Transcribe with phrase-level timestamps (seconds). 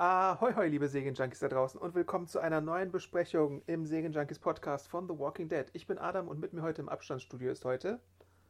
[0.00, 4.86] Ahoi, hoi, liebe Serienjunkies da draußen und willkommen zu einer neuen Besprechung im Serienjunkies Podcast
[4.86, 5.66] von The Walking Dead.
[5.72, 7.98] Ich bin Adam und mit mir heute im Abstandsstudio ist heute.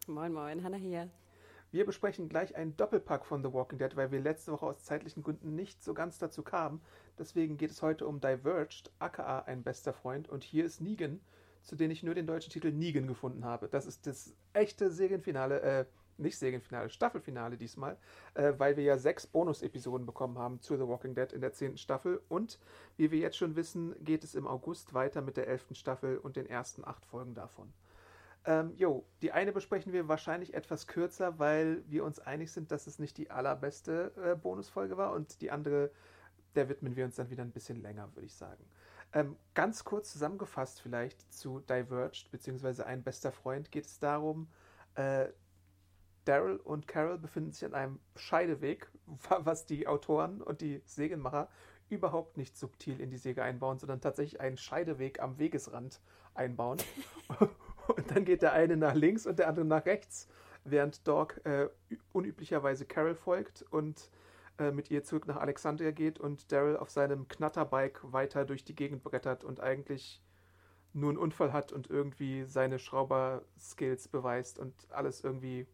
[0.06, 1.08] Moin, moin, Hanna hier.
[1.70, 5.22] Wir besprechen gleich einen Doppelpack von The Walking Dead, weil wir letzte Woche aus zeitlichen
[5.22, 6.82] Gründen nicht so ganz dazu kamen.
[7.18, 10.28] Deswegen geht es heute um Diverged, aka ein bester Freund.
[10.28, 11.18] Und hier ist Negan,
[11.62, 13.68] zu dem ich nur den deutschen Titel Negan gefunden habe.
[13.68, 15.84] Das ist das echte Serienfinale, äh,
[16.18, 17.96] nicht Serienfinale, Staffelfinale diesmal,
[18.34, 21.78] äh, weil wir ja sechs Bonus-Episoden bekommen haben zu The Walking Dead in der zehnten
[21.78, 22.20] Staffel.
[22.28, 22.58] Und
[22.96, 26.36] wie wir jetzt schon wissen, geht es im August weiter mit der elften Staffel und
[26.36, 27.72] den ersten acht Folgen davon.
[28.44, 32.86] Ähm, jo, die eine besprechen wir wahrscheinlich etwas kürzer, weil wir uns einig sind, dass
[32.86, 35.90] es nicht die allerbeste äh, Bonusfolge war und die andere,
[36.54, 38.64] der widmen wir uns dann wieder ein bisschen länger, würde ich sagen.
[39.12, 44.48] Ähm, ganz kurz zusammengefasst vielleicht zu Diverged, beziehungsweise ein bester Freund, geht es darum,
[44.94, 45.28] äh,
[46.28, 48.90] Daryl und Carol befinden sich an einem Scheideweg,
[49.38, 51.48] was die Autoren und die Segenmacher
[51.88, 56.00] überhaupt nicht subtil in die Säge einbauen, sondern tatsächlich einen Scheideweg am Wegesrand
[56.34, 56.78] einbauen.
[57.88, 60.28] und dann geht der eine nach links und der andere nach rechts,
[60.64, 61.70] während Dog äh,
[62.12, 64.10] unüblicherweise Carol folgt und
[64.58, 68.74] äh, mit ihr zurück nach Alexandria geht und Daryl auf seinem Knatterbike weiter durch die
[68.74, 70.22] Gegend brettert und eigentlich
[70.92, 75.66] nur einen Unfall hat und irgendwie seine Schrauber-Skills beweist und alles irgendwie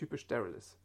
[0.00, 0.78] typisch Daryl ist.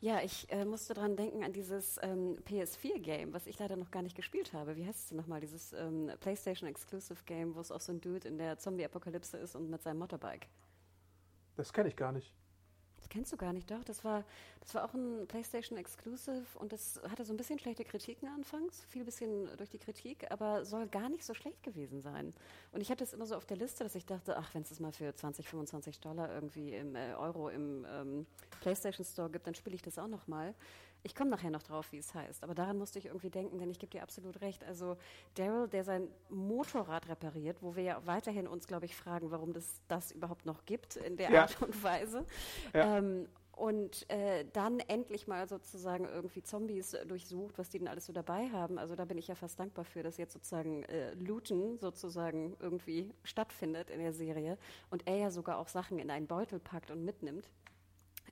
[0.00, 4.02] Ja, ich äh, musste dran denken an dieses ähm, PS4-Game, was ich leider noch gar
[4.02, 4.76] nicht gespielt habe.
[4.76, 5.40] Wie heißt es denn nochmal?
[5.40, 9.82] Dieses ähm, PlayStation-Exclusive-Game, wo es auch so ein Dude in der Zombie-Apokalypse ist und mit
[9.82, 10.48] seinem Motorbike.
[11.56, 12.34] Das kenne ich gar nicht.
[13.00, 13.82] Das kennst du gar nicht, doch.
[13.84, 14.24] Das war,
[14.60, 18.84] das war auch ein PlayStation Exclusive und das hatte so ein bisschen schlechte Kritiken anfangs,
[18.84, 22.32] viel bisschen durch die Kritik, aber soll gar nicht so schlecht gewesen sein.
[22.72, 24.68] Und ich hatte es immer so auf der Liste, dass ich dachte, ach, wenn es
[24.68, 28.26] das mal für 20, 25 Dollar irgendwie im äh, Euro im ähm,
[28.60, 30.54] PlayStation Store gibt, dann spiele ich das auch noch mal.
[31.02, 33.70] Ich komme nachher noch drauf, wie es heißt, aber daran musste ich irgendwie denken, denn
[33.70, 34.64] ich gebe dir absolut recht.
[34.64, 34.96] Also
[35.34, 39.80] Daryl, der sein Motorrad repariert, wo wir ja weiterhin uns, glaube ich, fragen, warum das
[39.88, 41.42] das überhaupt noch gibt in der Ja.
[41.42, 42.26] Art und Weise.
[42.74, 42.98] Ja.
[42.98, 48.12] Ähm, und äh, dann endlich mal sozusagen irgendwie Zombies durchsucht, was die denn alles so
[48.12, 48.78] dabei haben.
[48.78, 53.12] Also da bin ich ja fast dankbar für, dass jetzt sozusagen äh, Looten sozusagen irgendwie
[53.22, 54.56] stattfindet in der Serie
[54.88, 57.50] und er ja sogar auch Sachen in einen Beutel packt und mitnimmt.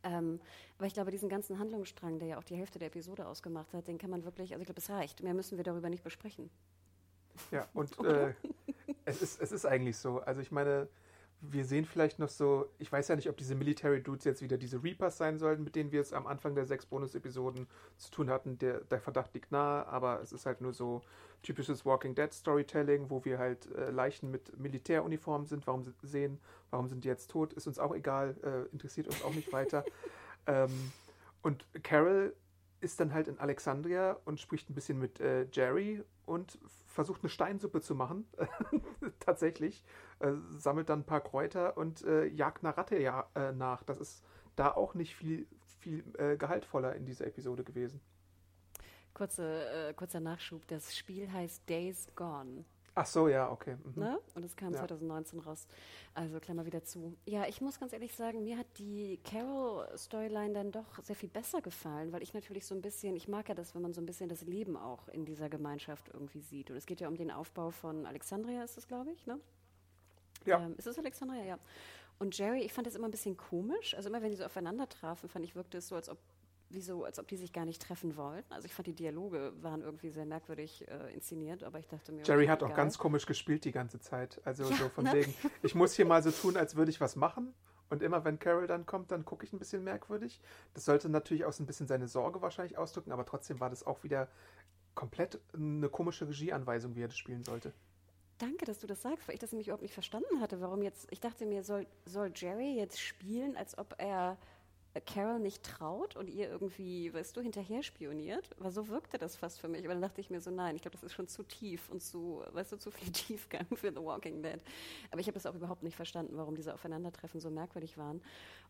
[0.02, 0.40] Ähm,
[0.76, 3.88] aber ich glaube, diesen ganzen Handlungsstrang, der ja auch die Hälfte der Episode ausgemacht hat,
[3.88, 5.22] den kann man wirklich, also ich glaube, es reicht.
[5.22, 6.50] Mehr müssen wir darüber nicht besprechen.
[7.50, 8.34] Ja, und äh,
[9.04, 10.20] es, ist, es ist eigentlich so.
[10.20, 10.88] Also ich meine,
[11.40, 14.58] wir sehen vielleicht noch so, ich weiß ja nicht, ob diese Military Dudes jetzt wieder
[14.58, 18.28] diese Reapers sein sollten, mit denen wir es am Anfang der sechs Bonus-Episoden zu tun
[18.28, 18.58] hatten.
[18.58, 21.00] Der, der Verdacht liegt nahe, aber es ist halt nur so
[21.42, 25.66] typisches Walking Dead Storytelling, wo wir halt äh, Leichen mit Militäruniformen sind.
[25.68, 26.40] Warum sie- sehen,
[26.70, 27.52] warum sind die jetzt tot?
[27.52, 29.84] Ist uns auch egal, äh, interessiert uns auch nicht weiter.
[30.46, 30.92] ähm,
[31.42, 32.34] und Carol
[32.80, 37.30] ist dann halt in Alexandria und spricht ein bisschen mit äh, Jerry und versucht eine
[37.30, 38.26] Steinsuppe zu machen.
[39.20, 39.84] Tatsächlich.
[40.20, 43.82] Äh, sammelt dann ein paar Kräuter und äh, jagt einer Ratte ja, äh, nach.
[43.82, 44.24] Das ist
[44.56, 45.46] da auch nicht viel,
[45.80, 48.00] viel äh, gehaltvoller in dieser Episode gewesen.
[49.14, 52.64] Kurze, äh, kurzer Nachschub, das Spiel heißt Days Gone.
[53.00, 53.76] Ach so, ja, okay.
[53.76, 54.02] Mhm.
[54.02, 54.18] Ne?
[54.34, 54.80] Und es kam Ja.
[54.80, 55.68] 2019 raus.
[56.14, 57.16] Also Klammer wieder zu.
[57.26, 61.60] Ja, ich muss ganz ehrlich sagen, mir hat die Carol-Storyline dann doch sehr viel besser
[61.62, 64.06] gefallen, weil ich natürlich so ein bisschen, ich mag ja das, wenn man so ein
[64.06, 66.72] bisschen das Leben auch in dieser Gemeinschaft irgendwie sieht.
[66.72, 69.38] Und es geht ja um den Aufbau von Alexandria, ist es, glaube ich, ne?
[70.44, 70.58] Ja.
[70.60, 71.44] Ähm, ist es Alexandria?
[71.44, 71.58] Ja.
[72.18, 73.94] Und Jerry, ich fand das immer ein bisschen komisch.
[73.94, 76.18] Also immer, wenn die so aufeinander trafen, fand ich, wirkte es so, als ob
[76.70, 78.52] wie so, als ob die sich gar nicht treffen wollten.
[78.52, 82.22] Also ich fand, die Dialoge waren irgendwie sehr merkwürdig äh, inszeniert, aber ich dachte mir...
[82.24, 82.76] Jerry okay, hat auch egal.
[82.76, 84.40] ganz komisch gespielt die ganze Zeit.
[84.44, 85.14] Also Ja, so von ne?
[85.14, 87.54] wegen, ich muss hier mal so tun, als würde ich was machen.
[87.90, 90.42] Und immer wenn Carol dann kommt, dann gucke ich ein bisschen merkwürdig.
[90.74, 93.86] Das sollte natürlich auch so ein bisschen seine Sorge wahrscheinlich ausdrücken, aber trotzdem war das
[93.86, 94.28] auch wieder
[94.94, 97.72] komplett eine komische Regieanweisung, wie er das spielen sollte.
[98.38, 100.60] Danke, dass du das sagst, weil ich das nämlich überhaupt nicht verstanden hatte.
[100.60, 104.36] Warum jetzt, ich dachte mir, soll, soll Jerry jetzt spielen, als ob er
[105.00, 108.50] Carol nicht traut und ihr irgendwie, weißt du, hinterher spioniert.
[108.58, 109.84] Aber so wirkte das fast für mich.
[109.84, 112.02] Aber dann dachte ich mir so, nein, ich glaube, das ist schon zu tief und
[112.02, 114.60] zu, weißt du, zu viel Tiefgang für The Walking Dead.
[115.10, 118.20] Aber ich habe das auch überhaupt nicht verstanden, warum diese Aufeinandertreffen so merkwürdig waren.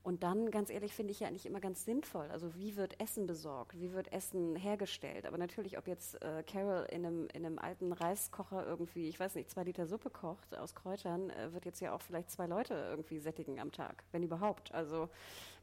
[0.02, 2.28] Und dann, ganz ehrlich, finde ich ja eigentlich immer ganz sinnvoll.
[2.30, 3.78] Also wie wird Essen besorgt?
[3.78, 5.26] Wie wird Essen hergestellt?
[5.26, 9.34] Aber natürlich, ob jetzt äh, Carol in einem, in einem alten Reiskocher irgendwie, ich weiß
[9.34, 12.75] nicht, zwei Liter Suppe kocht aus Kräutern, äh, wird jetzt ja auch vielleicht zwei Leute
[12.75, 14.72] irgendwie sättigen am Tag, wenn überhaupt.
[14.72, 15.08] Also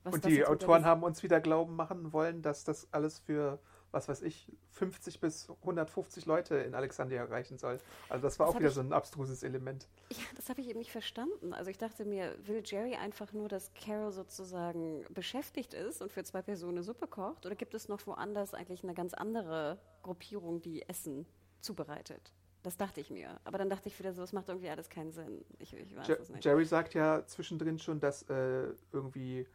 [0.05, 3.59] was Und die Autoren haben uns wieder glauben machen wollen, dass das alles für,
[3.91, 7.79] was weiß ich, 50 bis 150 Leute in Alexandria erreichen soll.
[8.07, 9.87] Also das war das auch wieder ich, so ein abstruses Element.
[10.11, 11.53] Ja, das habe ich eben nicht verstanden.
[11.53, 16.23] Also ich dachte mir, will Jerry einfach nur, dass Carol sozusagen beschäftigt ist und für
[16.23, 17.45] zwei Personen Suppe kocht?
[17.45, 21.25] Oder gibt es noch woanders eigentlich eine ganz andere Gruppierung, die Essen
[21.61, 22.31] zubereitet?
[22.65, 23.39] Das dachte ich mir.
[23.43, 25.45] Aber dann dachte ich wieder so, es macht irgendwie alles keinen Sinn.
[25.59, 26.43] Ich, ich weiß es nicht.
[26.43, 29.45] Jerry sagt ja zwischendrin schon, dass äh, irgendwie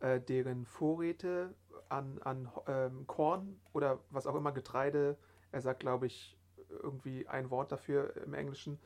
[0.00, 1.54] äh, deren Vorräte
[1.88, 5.16] an, an ähm, Korn oder was auch immer, Getreide,
[5.52, 6.36] er sagt, glaube ich,
[6.82, 8.78] irgendwie ein Wort dafür im Englischen,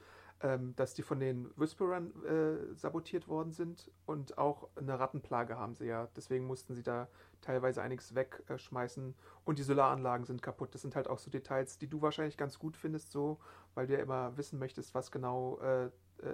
[0.43, 5.75] ähm, dass die von den Whisperern äh, sabotiert worden sind und auch eine Rattenplage haben
[5.75, 6.09] sie ja.
[6.17, 7.09] Deswegen mussten sie da
[7.41, 9.15] teilweise einiges wegschmeißen
[9.45, 10.75] und die Solaranlagen sind kaputt.
[10.75, 13.39] Das sind halt auch so Details, die du wahrscheinlich ganz gut findest, so,
[13.75, 15.91] weil du ja immer wissen möchtest, was genau äh, äh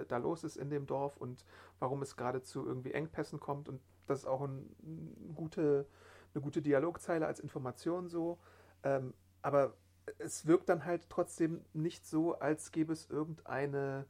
[0.07, 1.43] da los ist in dem Dorf und
[1.79, 5.85] warum es gerade zu irgendwie Engpässen kommt und das ist auch ein, ein gute,
[6.33, 8.39] eine gute Dialogzeile als Information so.
[8.83, 9.73] Ähm, aber
[10.19, 14.05] es wirkt dann halt trotzdem nicht so, als gäbe es irgendeine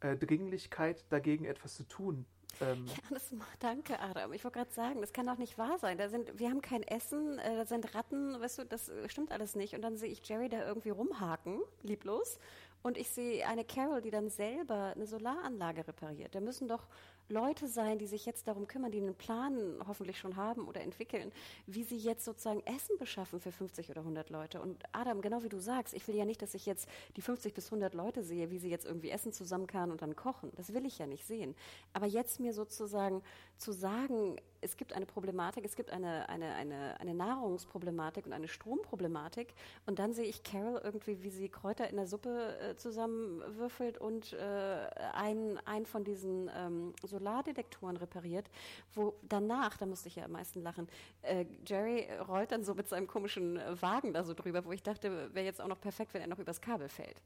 [0.00, 2.26] äh, Dringlichkeit dagegen etwas zu tun.
[2.60, 4.32] Ähm, ja, das, danke, Adam.
[4.32, 5.98] Ich wollte gerade sagen, das kann doch nicht wahr sein.
[5.98, 9.56] Da sind, wir haben kein Essen, äh, da sind Ratten, weißt du, das stimmt alles
[9.56, 9.74] nicht.
[9.74, 12.38] Und dann sehe ich Jerry da irgendwie rumhaken, lieblos.
[12.82, 16.34] Und ich sehe eine Carol, die dann selber eine Solaranlage repariert.
[16.34, 16.86] Da müssen doch
[17.28, 21.32] Leute sein, die sich jetzt darum kümmern, die einen Plan hoffentlich schon haben oder entwickeln,
[21.66, 24.60] wie sie jetzt sozusagen Essen beschaffen für 50 oder 100 Leute.
[24.60, 27.54] Und Adam, genau wie du sagst, ich will ja nicht, dass ich jetzt die 50
[27.54, 30.52] bis 100 Leute sehe, wie sie jetzt irgendwie Essen zusammenkarren und dann kochen.
[30.56, 31.54] Das will ich ja nicht sehen.
[31.92, 33.22] Aber jetzt mir sozusagen
[33.58, 38.48] zu sagen, es gibt eine Problematik, es gibt eine, eine, eine, eine Nahrungsproblematik und eine
[38.48, 39.54] Stromproblematik.
[39.86, 44.32] Und dann sehe ich Carol irgendwie, wie sie Kräuter in der Suppe äh, zusammenwürfelt und
[44.32, 48.50] äh, einen, von diesen ähm, Solardetektoren repariert,
[48.94, 50.88] wo danach, da musste ich ja am meisten lachen,
[51.22, 55.34] äh, Jerry rollt dann so mit seinem komischen Wagen da so drüber, wo ich dachte,
[55.34, 57.22] wäre jetzt auch noch perfekt, wenn er noch übers Kabel fällt.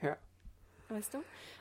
[0.00, 0.16] Ja.
[0.88, 1.18] Weißt du?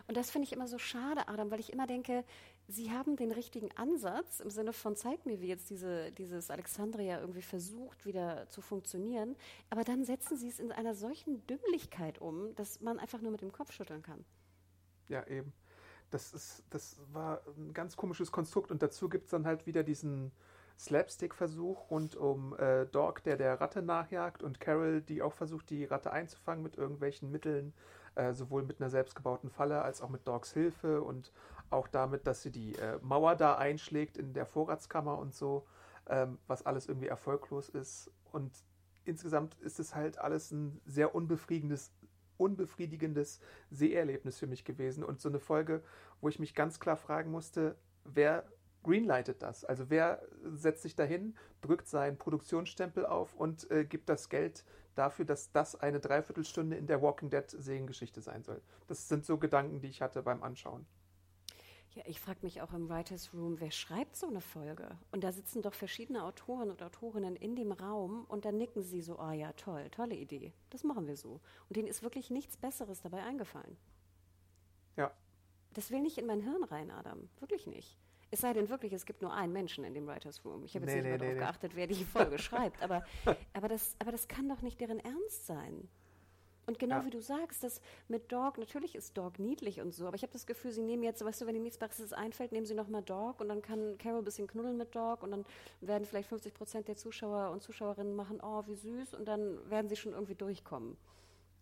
[0.07, 2.25] Und das finde ich immer so schade, Adam, weil ich immer denke,
[2.67, 7.19] sie haben den richtigen Ansatz im Sinne von, zeig mir, wie jetzt diese, dieses Alexandria
[7.19, 9.35] irgendwie versucht, wieder zu funktionieren.
[9.69, 13.41] Aber dann setzen sie es in einer solchen Dümmlichkeit um, dass man einfach nur mit
[13.41, 14.25] dem Kopf schütteln kann.
[15.07, 15.53] Ja, eben.
[16.11, 19.83] Das, ist, das war ein ganz komisches Konstrukt und dazu gibt es dann halt wieder
[19.83, 20.31] diesen
[20.77, 25.85] Slapstick-Versuch rund um äh, Dog, der der Ratte nachjagt und Carol, die auch versucht, die
[25.85, 27.73] Ratte einzufangen mit irgendwelchen Mitteln,
[28.15, 31.31] äh, sowohl mit einer selbstgebauten Falle als auch mit Dogs Hilfe und
[31.69, 35.65] auch damit, dass sie die äh, Mauer da einschlägt in der Vorratskammer und so,
[36.09, 38.11] ähm, was alles irgendwie erfolglos ist.
[38.31, 38.51] Und
[39.05, 41.91] insgesamt ist es halt alles ein sehr unbefriedigendes,
[42.41, 43.39] unbefriedigendes
[43.69, 45.83] Seherlebnis für mich gewesen und so eine Folge,
[46.19, 48.45] wo ich mich ganz klar fragen musste, wer
[48.83, 49.63] greenlightet das?
[49.63, 54.65] Also wer setzt sich dahin, drückt seinen Produktionsstempel auf und äh, gibt das Geld
[54.95, 58.61] dafür, dass das eine Dreiviertelstunde in der Walking Dead Seriengeschichte sein soll?
[58.87, 60.85] Das sind so Gedanken, die ich hatte beim Anschauen.
[61.93, 64.97] Ja, ich frage mich auch im Writers Room, wer schreibt so eine Folge?
[65.11, 69.01] Und da sitzen doch verschiedene Autoren und Autorinnen in dem Raum und dann nicken sie
[69.01, 70.53] so, ah oh ja, toll, tolle Idee.
[70.69, 71.41] Das machen wir so.
[71.67, 73.77] Und denen ist wirklich nichts Besseres dabei eingefallen.
[74.95, 75.11] Ja.
[75.73, 77.29] Das will nicht in mein Hirn rein, Adam.
[77.39, 77.97] Wirklich nicht.
[78.33, 80.63] Es sei denn wirklich, es gibt nur einen Menschen in dem Writers Room.
[80.63, 82.81] Ich habe jetzt nee, nicht nee, mehr nee, darauf geachtet, wer die Folge schreibt.
[82.81, 83.03] Aber,
[83.51, 85.89] aber, das, aber das kann doch nicht deren Ernst sein.
[86.71, 87.05] Und genau ja.
[87.05, 90.31] wie du sagst, das mit Dog, natürlich ist Dog niedlich und so, aber ich habe
[90.31, 93.01] das Gefühl, sie nehmen jetzt, weißt du, wenn ihnen nichts Besseres einfällt, nehmen sie nochmal
[93.01, 95.45] Dog und dann kann Carol ein bisschen knuddeln mit Dog und dann
[95.81, 99.89] werden vielleicht 50 Prozent der Zuschauer und Zuschauerinnen machen, oh, wie süß und dann werden
[99.89, 100.95] sie schon irgendwie durchkommen.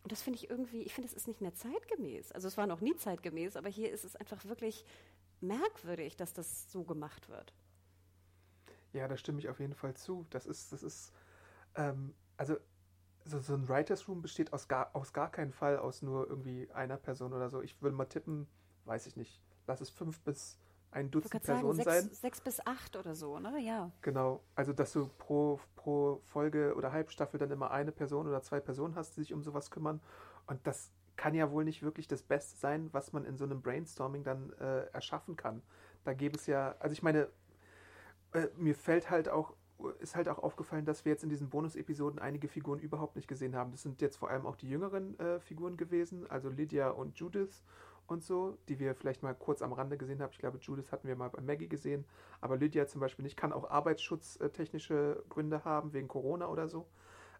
[0.03, 2.31] Und das finde ich irgendwie, ich finde, es ist nicht mehr zeitgemäß.
[2.31, 4.85] Also es war noch nie zeitgemäß, aber hier ist es einfach wirklich
[5.41, 7.51] merkwürdig, dass das so gemacht wird.
[8.93, 10.27] Ja, da stimme ich auf jeden Fall zu.
[10.29, 11.11] Das ist, das ist,
[11.75, 12.57] ähm, also
[13.25, 16.69] so, so ein Writers Room besteht aus gar, aus gar keinen Fall aus nur irgendwie
[16.71, 17.61] einer Person oder so.
[17.61, 18.47] Ich würde mal tippen,
[18.85, 20.57] weiß ich nicht, lass es fünf bis
[20.91, 22.03] ein Dutzend Personen sagen, sein.
[22.03, 23.59] Sechs, sechs bis acht oder so, ne?
[23.59, 23.91] Ja.
[24.01, 24.41] Genau.
[24.55, 28.95] Also, dass du pro, pro Folge oder Halbstaffel dann immer eine Person oder zwei Personen
[28.95, 30.01] hast, die sich um sowas kümmern.
[30.47, 33.61] Und das kann ja wohl nicht wirklich das Beste sein, was man in so einem
[33.61, 35.61] Brainstorming dann äh, erschaffen kann.
[36.03, 37.27] Da gäbe es ja, also ich meine,
[38.31, 39.55] Äh, mir fällt halt auch,
[39.99, 43.55] ist halt auch aufgefallen, dass wir jetzt in diesen Bonus-Episoden einige Figuren überhaupt nicht gesehen
[43.55, 43.71] haben.
[43.71, 47.63] Das sind jetzt vor allem auch die jüngeren äh, Figuren gewesen, also Lydia und Judith
[48.07, 50.31] und so, die wir vielleicht mal kurz am Rande gesehen haben.
[50.31, 52.05] Ich glaube, Judith hatten wir mal bei Maggie gesehen,
[52.41, 53.37] aber Lydia zum Beispiel nicht.
[53.37, 56.87] Kann auch arbeitsschutztechnische Gründe haben, wegen Corona oder so.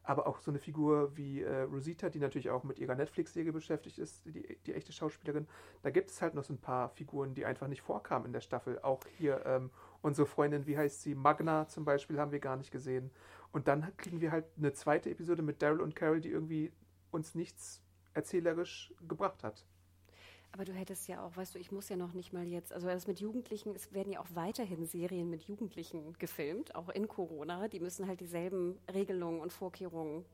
[0.03, 3.99] Aber auch so eine Figur wie äh, Rosita, die natürlich auch mit ihrer Netflix-Serie beschäftigt
[3.99, 5.47] ist, die, die echte Schauspielerin.
[5.83, 8.41] Da gibt es halt noch so ein paar Figuren, die einfach nicht vorkamen in der
[8.41, 8.79] Staffel.
[8.79, 11.15] Auch hier ähm, unsere Freundin, wie heißt sie?
[11.15, 13.11] Magna zum Beispiel, haben wir gar nicht gesehen.
[13.51, 16.71] Und dann kriegen wir halt eine zweite Episode mit Daryl und Carol, die irgendwie
[17.11, 17.81] uns nichts
[18.13, 19.65] erzählerisch gebracht hat.
[20.51, 22.87] Aber du hättest ja auch, weißt du, ich muss ja noch nicht mal jetzt, also
[22.87, 27.67] das mit Jugendlichen, es werden ja auch weiterhin Serien mit Jugendlichen gefilmt, auch in Corona.
[27.67, 30.25] Die müssen halt dieselben Regelungen und Vorkehrungen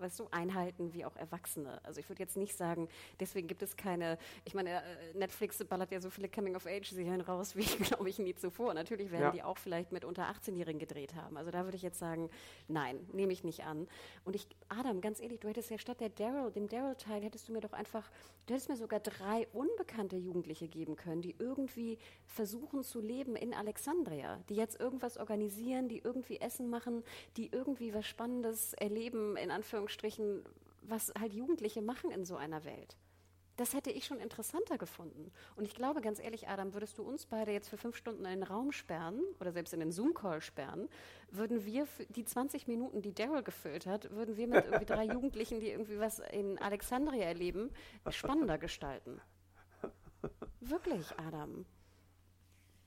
[0.00, 1.80] weißt du, einhalten wie auch Erwachsene.
[1.84, 2.88] Also ich würde jetzt nicht sagen,
[3.20, 4.82] deswegen gibt es keine, ich meine, äh,
[5.14, 8.74] Netflix ballert ja so viele Coming-of-Age-Serien raus, wie, glaube ich, nie zuvor.
[8.74, 9.30] Natürlich werden ja.
[9.30, 11.36] die auch vielleicht mit unter 18-Jährigen gedreht haben.
[11.36, 12.30] Also da würde ich jetzt sagen,
[12.68, 13.88] nein, nehme ich nicht an.
[14.24, 17.52] Und ich, Adam, ganz ehrlich, du hättest ja statt der Daryl, dem Daryl-Teil, hättest du
[17.52, 18.10] mir doch einfach,
[18.46, 23.54] du hättest mir sogar drei unbekannte Jugendliche geben können, die irgendwie versuchen zu leben in
[23.54, 27.02] Alexandria, die jetzt irgendwas organisieren, die irgendwie Essen machen,
[27.36, 30.44] die irgendwie was Spannendes erleben, in Anführungszeichen Anführungsstrichen,
[30.82, 32.96] was halt Jugendliche machen in so einer Welt.
[33.56, 35.32] Das hätte ich schon interessanter gefunden.
[35.56, 38.30] Und ich glaube, ganz ehrlich, Adam, würdest du uns beide jetzt für fünf Stunden in
[38.30, 40.88] den Raum sperren oder selbst in den Zoom-Call sperren,
[41.30, 45.58] würden wir die 20 Minuten, die Daryl gefüllt hat, würden wir mit irgendwie drei Jugendlichen,
[45.58, 47.70] die irgendwie was in Alexandria erleben,
[48.10, 49.20] spannender gestalten.
[50.60, 51.64] Wirklich, Adam.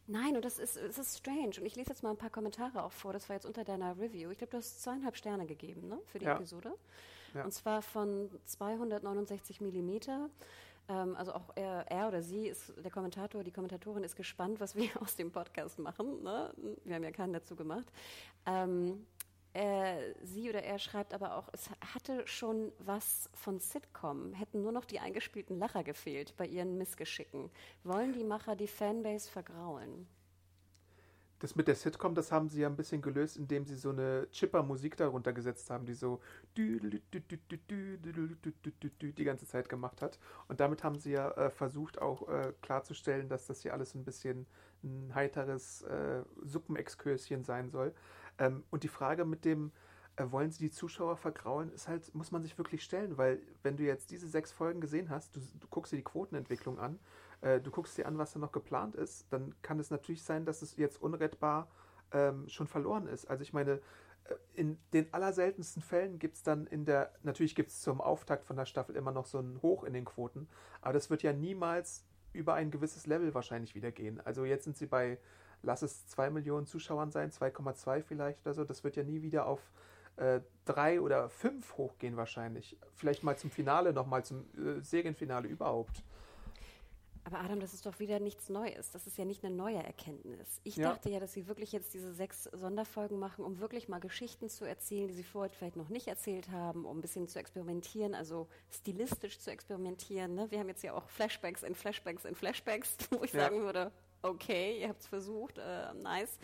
[0.08, 1.60] Nein, und das ist, das ist strange.
[1.60, 3.14] Und ich lese jetzt mal ein paar Kommentare auch vor.
[3.14, 4.32] Das war jetzt unter deiner Review.
[4.32, 6.36] Ich glaube, du hast zweieinhalb Sterne gegeben ne, für die ja.
[6.36, 6.74] Episode.
[7.34, 7.46] Ja.
[7.46, 10.30] Und zwar von 269 Millimeter.
[10.90, 14.76] Ähm, also auch er, er, oder sie ist, der Kommentator, die Kommentatorin ist gespannt, was
[14.76, 16.24] wir aus dem Podcast machen.
[16.24, 16.54] Ne?
[16.84, 17.86] Wir haben ja keinen dazu gemacht.
[18.46, 19.06] Ähm,
[19.54, 24.72] äh, sie oder er schreibt aber auch, es hatte schon was von Sitcom, hätten nur
[24.72, 27.50] noch die eingespielten Lacher gefehlt bei ihren Missgeschicken.
[27.84, 30.08] Wollen die Macher die Fanbase vergraulen?
[31.42, 34.28] Das mit der Sitcom, das haben sie ja ein bisschen gelöst, indem sie so eine
[34.32, 36.22] Chipper-Musik darunter gesetzt haben, die so
[36.56, 37.02] die
[39.24, 40.20] ganze Zeit gemacht hat.
[40.50, 44.04] Und damit haben sie ja äh, versucht auch äh, klarzustellen, dass das hier alles ein
[44.06, 44.46] bisschen
[44.84, 47.92] ein heiteres äh, Suppenexkurschen sein soll.
[48.42, 49.72] Ähm, und die Frage mit dem,
[50.16, 53.78] äh, wollen sie die Zuschauer vergraulen, ist halt, muss man sich wirklich stellen, weil wenn
[53.78, 57.00] du jetzt diese sechs Folgen gesehen hast, du, du guckst dir die Quotenentwicklung an,
[57.42, 60.44] äh, du guckst dir an, was da noch geplant ist, dann kann es natürlich sein,
[60.44, 61.70] dass es jetzt unrettbar
[62.12, 63.30] ähm, schon verloren ist.
[63.30, 63.74] Also ich meine,
[64.26, 68.44] äh, in den allerseltensten Fällen gibt es dann in der, natürlich gibt es zum Auftakt
[68.44, 70.50] von der Staffel immer noch so ein Hoch in den Quoten,
[70.82, 74.20] aber das wird ja niemals über ein gewisses Level wahrscheinlich wieder gehen.
[74.22, 75.20] Also jetzt sind sie bei
[75.64, 79.46] lass es 2 Millionen Zuschauern sein, 2,2 vielleicht oder so, das wird ja nie wieder
[79.46, 79.60] auf
[80.18, 82.78] äh, drei oder fünf hochgehen wahrscheinlich.
[82.96, 86.04] Vielleicht mal zum Finale, nochmal zum äh, Serienfinale überhaupt.
[87.24, 88.92] Aber Adam, das ist doch wieder nichts Neues.
[88.92, 90.60] Das ist ja nicht eine neue Erkenntnis.
[90.64, 90.90] Ich ja.
[90.90, 94.66] dachte ja, dass Sie wirklich jetzt diese sechs Sonderfolgen machen, um wirklich mal Geschichten zu
[94.66, 98.48] erzählen, die Sie vorher vielleicht noch nicht erzählt haben, um ein bisschen zu experimentieren, also
[98.72, 100.34] stilistisch zu experimentieren.
[100.34, 100.50] Ne?
[100.50, 103.42] Wir haben jetzt ja auch Flashbacks in Flashbacks in Flashbacks, wo ich ja.
[103.42, 106.38] sagen würde, okay, ihr habt es versucht, äh, nice.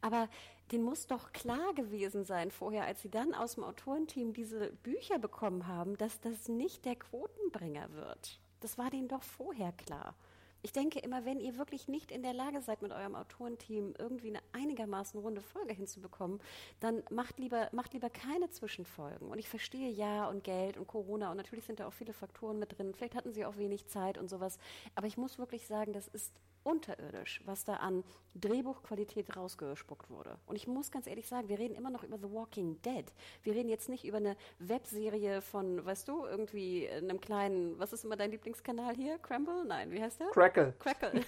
[0.00, 0.28] Aber
[0.72, 5.18] den muss doch klar gewesen sein vorher, als sie dann aus dem Autorenteam diese Bücher
[5.18, 8.40] bekommen haben, dass das nicht der Quotenbringer wird.
[8.60, 10.14] Das war denen doch vorher klar.
[10.62, 14.28] Ich denke immer, wenn ihr wirklich nicht in der Lage seid, mit eurem Autorenteam irgendwie
[14.28, 16.40] eine einigermaßen runde Folge hinzubekommen,
[16.80, 19.28] dann macht lieber, macht lieber keine Zwischenfolgen.
[19.28, 22.58] Und ich verstehe ja und Geld und Corona und natürlich sind da auch viele Faktoren
[22.58, 22.94] mit drin.
[22.94, 24.56] Vielleicht hatten sie auch wenig Zeit und sowas.
[24.94, 26.32] Aber ich muss wirklich sagen, das ist
[26.64, 28.04] unterirdisch, was da an
[28.34, 30.36] Drehbuchqualität rausgespuckt wurde.
[30.46, 33.04] Und ich muss ganz ehrlich sagen, wir reden immer noch über The Walking Dead.
[33.42, 38.04] Wir reden jetzt nicht über eine Webserie von, weißt du, irgendwie einem kleinen, was ist
[38.04, 39.18] immer dein Lieblingskanal hier?
[39.18, 39.64] Crumble?
[39.64, 40.28] Nein, wie heißt der?
[40.28, 40.74] Crackle.
[40.78, 41.12] Crackle.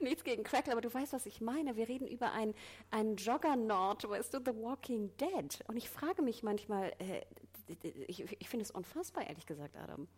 [0.00, 1.76] Nichts gegen Crackle, aber du weißt, was ich meine.
[1.76, 2.54] Wir reden über ein,
[2.90, 5.58] ein Juggernaut, weißt du, The Walking Dead.
[5.66, 7.22] Und ich frage mich manchmal, äh,
[8.06, 10.08] ich, ich finde es unfassbar, ehrlich gesagt, Adam.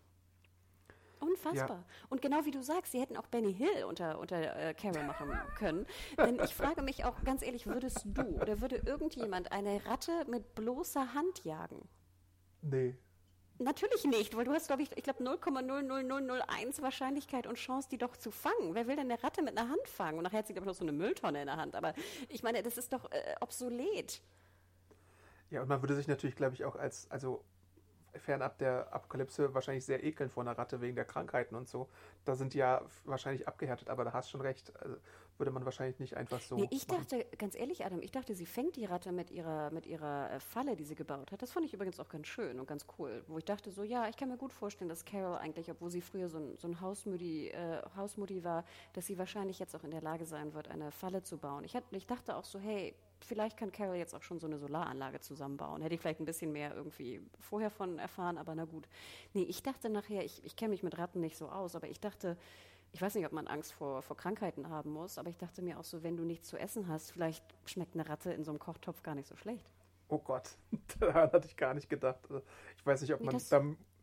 [1.23, 1.77] Unfassbar.
[1.77, 1.85] Ja.
[2.09, 5.31] Und genau wie du sagst, sie hätten auch Benny Hill unter, unter äh, Carol machen
[5.57, 5.87] können.
[6.19, 10.57] Denn ich frage mich auch ganz ehrlich, würdest du oder würde irgendjemand eine Ratte mit
[10.57, 11.89] bloßer Hand jagen?
[12.61, 12.97] Nee.
[13.59, 18.17] Natürlich nicht, weil du hast, glaube ich, ich glaube 0,00001 Wahrscheinlichkeit und Chance, die doch
[18.17, 18.75] zu fangen.
[18.75, 20.19] Wer will denn eine Ratte mit einer Hand fangen?
[20.19, 21.77] Und nachher hat sie, glaube ich, noch so eine Mülltonne in der Hand.
[21.77, 21.95] Aber
[22.29, 24.21] ich meine, das ist doch äh, obsolet.
[25.51, 27.45] Ja, und man würde sich natürlich, glaube ich, auch als, also
[28.15, 31.89] fernab der Apokalypse wahrscheinlich sehr ekeln vor einer Ratte wegen der Krankheiten und so.
[32.25, 34.73] Da sind die ja wahrscheinlich abgehärtet, aber da hast schon recht.
[34.81, 34.97] Also
[35.39, 36.57] würde man wahrscheinlich nicht einfach so.
[36.57, 37.07] Nee, ich machen.
[37.09, 40.41] dachte, ganz ehrlich, Adam, ich dachte, sie fängt die Ratte mit ihrer, mit ihrer äh,
[40.41, 41.43] Falle, die sie gebaut hat.
[41.43, 43.25] Das fand ich übrigens auch ganz schön und ganz cool.
[43.27, 46.01] Wo ich dachte so, ja, ich kann mir gut vorstellen, dass Carol eigentlich, obwohl sie
[46.01, 49.91] früher so ein, so ein Hausmutti, äh, Hausmutti war, dass sie wahrscheinlich jetzt auch in
[49.91, 51.65] der Lage sein wird, eine Falle zu bauen.
[51.65, 54.59] Ich, hat, ich dachte auch so, hey, vielleicht kann Carol jetzt auch schon so eine
[54.59, 55.83] Solaranlage zusammenbauen.
[55.83, 58.89] Hätte ich vielleicht ein bisschen mehr irgendwie vorher von erfahren, aber na gut.
[59.33, 62.01] Nee, ich dachte nachher, ich, ich kenne mich mit Ratten nicht so aus, aber ich
[62.01, 62.37] dachte,
[62.93, 65.79] ich weiß nicht, ob man Angst vor, vor Krankheiten haben muss, aber ich dachte mir
[65.79, 68.59] auch so, wenn du nichts zu essen hast, vielleicht schmeckt eine Ratte in so einem
[68.59, 69.71] Kochtopf gar nicht so schlecht.
[70.09, 70.51] Oh Gott,
[71.01, 72.21] daran hatte ich gar nicht gedacht.
[72.29, 72.43] Also,
[72.77, 73.63] ich weiß nicht, ob man da,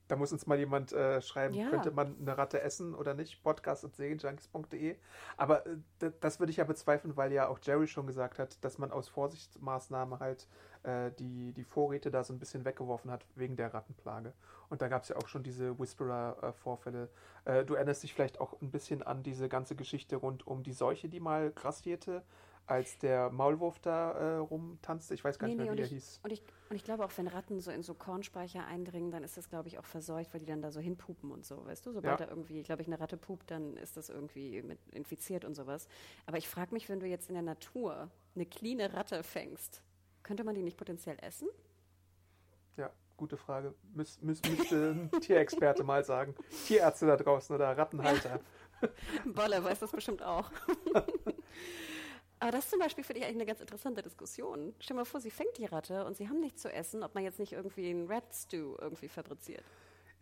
[0.09, 1.69] da muss uns mal jemand äh, schreiben, ja.
[1.69, 3.43] könnte man eine Ratte essen oder nicht?
[3.43, 4.95] Podcast.segenjunkies.de.
[5.37, 8.79] Aber äh, das würde ich ja bezweifeln, weil ja auch Jerry schon gesagt hat, dass
[8.79, 10.47] man aus Vorsichtsmaßnahmen halt
[10.81, 14.33] äh, die, die Vorräte da so ein bisschen weggeworfen hat wegen der Rattenplage.
[14.69, 17.09] Und da gab es ja auch schon diese Whisperer-Vorfälle.
[17.45, 20.73] Äh, du erinnerst dich vielleicht auch ein bisschen an diese ganze Geschichte rund um die
[20.73, 22.23] Seuche, die mal grassierte
[22.69, 25.15] als der Maulwurf da äh, rumtanzte.
[25.15, 26.19] Ich weiß gar nee, nicht mehr, nee, wie der ich, hieß.
[26.23, 29.37] Und ich, und ich glaube auch, wenn Ratten so in so Kornspeicher eindringen, dann ist
[29.37, 31.91] das, glaube ich, auch verseucht, weil die dann da so hinpupen und so, weißt du?
[31.91, 32.25] Sobald ja.
[32.25, 35.87] da irgendwie, glaube ich, eine Ratte pupt, dann ist das irgendwie mit infiziert und sowas.
[36.27, 39.81] Aber ich frage mich, wenn du jetzt in der Natur eine cleane Ratte fängst,
[40.21, 41.49] könnte man die nicht potenziell essen?
[42.77, 43.73] Ja, gute Frage.
[43.95, 46.35] Müs, müs, müsste ein Tierexperte mal sagen.
[46.67, 48.39] Tierärzte da draußen oder Rattenhalter.
[49.25, 50.51] Bolle weiß das bestimmt auch.
[52.39, 54.73] Aber das zum Beispiel finde ich eigentlich eine ganz interessante Diskussion.
[54.79, 57.13] Stell dir mal vor, sie fängt die Ratte und sie haben nichts zu essen, ob
[57.13, 59.63] man jetzt nicht irgendwie einen Rat Stew irgendwie fabriziert.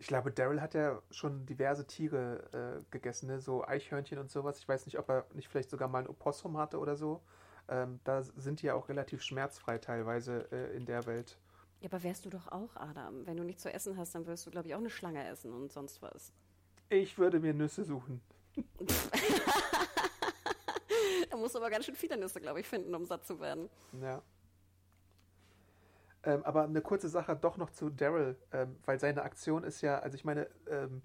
[0.00, 3.40] Ich glaube, Daryl hat ja schon diverse Tiere äh, gegessen, ne?
[3.40, 4.58] so Eichhörnchen und sowas.
[4.58, 7.20] Ich weiß nicht, ob er nicht vielleicht sogar mal ein Opossum hatte oder so.
[7.68, 11.36] Ähm, da sind die ja auch relativ schmerzfrei teilweise äh, in der Welt.
[11.80, 13.26] Ja, aber wärst du doch auch, Adam.
[13.26, 15.52] Wenn du nichts zu essen hast, dann wirst du, glaube ich, auch eine Schlange essen
[15.52, 16.32] und sonst was.
[16.88, 18.20] Ich würde mir Nüsse suchen.
[21.38, 23.68] musst du aber ganz schön viele Nüsse, glaube ich, finden, um satt zu werden.
[24.00, 24.22] Ja.
[26.24, 29.98] Ähm, aber eine kurze Sache doch noch zu Daryl, ähm, weil seine Aktion ist ja,
[30.00, 31.02] also ich meine, ähm,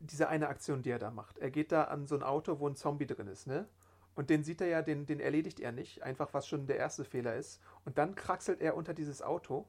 [0.00, 1.38] diese eine Aktion, die er da macht.
[1.38, 3.68] Er geht da an so ein Auto, wo ein Zombie drin ist, ne?
[4.14, 7.04] Und den sieht er ja, den, den erledigt er nicht, einfach was schon der erste
[7.04, 7.60] Fehler ist.
[7.84, 9.66] Und dann kraxelt er unter dieses Auto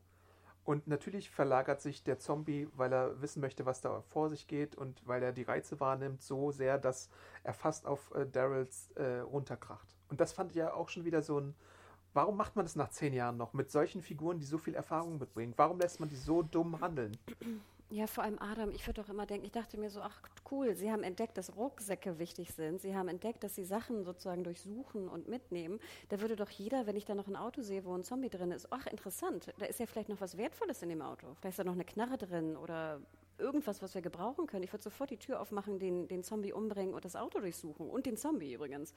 [0.64, 4.76] und natürlich verlagert sich der Zombie, weil er wissen möchte, was da vor sich geht
[4.76, 7.10] und weil er die Reize wahrnimmt, so sehr, dass
[7.44, 9.88] er fast auf äh, Daryls äh, runterkracht.
[10.10, 11.56] Und das fand ich ja auch schon wieder so ein.
[12.14, 15.18] Warum macht man das nach zehn Jahren noch mit solchen Figuren, die so viel Erfahrung
[15.18, 15.54] mitbringen?
[15.56, 17.18] Warum lässt man die so dumm handeln?
[17.92, 20.74] Ja, vor allem Adam, ich würde doch immer denken, ich dachte mir so, ach cool,
[20.76, 22.80] Sie haben entdeckt, dass Rucksäcke wichtig sind.
[22.80, 25.78] Sie haben entdeckt, dass Sie Sachen sozusagen durchsuchen und mitnehmen.
[26.08, 28.52] Da würde doch jeder, wenn ich da noch ein Auto sehe, wo ein Zombie drin
[28.52, 31.36] ist, ach interessant, da ist ja vielleicht noch was Wertvolles in dem Auto.
[31.42, 33.02] Vielleicht ist da noch eine Knarre drin oder
[33.38, 34.64] irgendwas, was wir gebrauchen können.
[34.64, 37.90] Ich würde sofort die Tür aufmachen, den, den Zombie umbringen und das Auto durchsuchen.
[37.90, 38.94] Und den Zombie übrigens.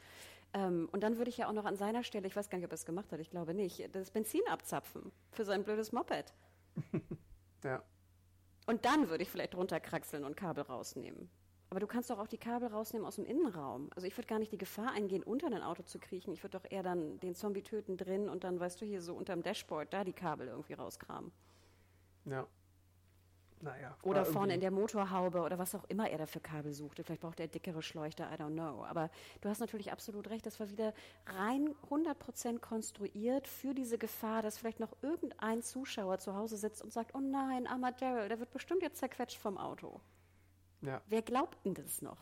[0.52, 2.66] Ähm, und dann würde ich ja auch noch an seiner Stelle, ich weiß gar nicht,
[2.66, 6.32] ob er es gemacht hat, ich glaube nicht, das Benzin abzapfen für sein blödes Moped.
[7.64, 7.82] ja.
[8.66, 11.28] Und dann würde ich vielleicht runterkraxeln und Kabel rausnehmen.
[11.70, 13.90] Aber du kannst doch auch die Kabel rausnehmen aus dem Innenraum.
[13.94, 16.32] Also ich würde gar nicht die Gefahr eingehen, unter ein Auto zu kriechen.
[16.32, 19.14] Ich würde doch eher dann den Zombie töten drin und dann, weißt du, hier so
[19.14, 21.32] unterm Dashboard da die Kabel irgendwie rauskramen.
[22.26, 22.46] Ja.
[23.64, 23.96] Naja.
[24.02, 27.02] Oder vorne in der Motorhaube oder was auch immer er da für Kabel suchte.
[27.02, 28.84] Vielleicht braucht er dickere Schleuchter, I don't know.
[28.84, 30.92] Aber du hast natürlich absolut recht, das war wieder
[31.26, 36.92] rein 100% konstruiert für diese Gefahr, dass vielleicht noch irgendein Zuschauer zu Hause sitzt und
[36.92, 40.00] sagt, oh nein, armer Daryl, der wird bestimmt jetzt zerquetscht vom Auto.
[40.82, 41.00] Ja.
[41.06, 42.18] Wer glaubt denn das noch?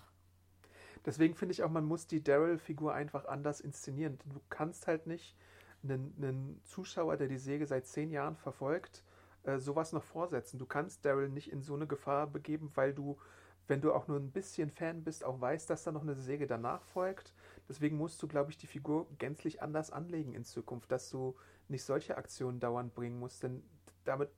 [1.04, 4.18] Deswegen finde ich auch, man muss die Daryl-Figur einfach anders inszenieren.
[4.26, 5.36] Du kannst halt nicht
[5.82, 9.02] einen, einen Zuschauer, der die Säge seit zehn Jahren verfolgt,
[9.44, 10.58] äh, sowas noch vorsetzen.
[10.58, 13.18] Du kannst Daryl nicht in so eine Gefahr begeben, weil du,
[13.66, 16.46] wenn du auch nur ein bisschen Fan bist, auch weißt, dass da noch eine Säge
[16.46, 17.34] danach folgt.
[17.68, 21.36] Deswegen musst du, glaube ich, die Figur gänzlich anders anlegen in Zukunft, dass du
[21.68, 23.62] nicht solche Aktionen dauernd bringen musst, denn
[24.04, 24.30] damit,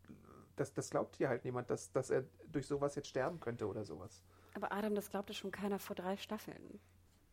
[0.56, 3.84] das, das glaubt dir halt niemand, dass, dass er durch sowas jetzt sterben könnte oder
[3.84, 4.22] sowas.
[4.54, 6.80] Aber Adam, das glaubte schon keiner vor drei Staffeln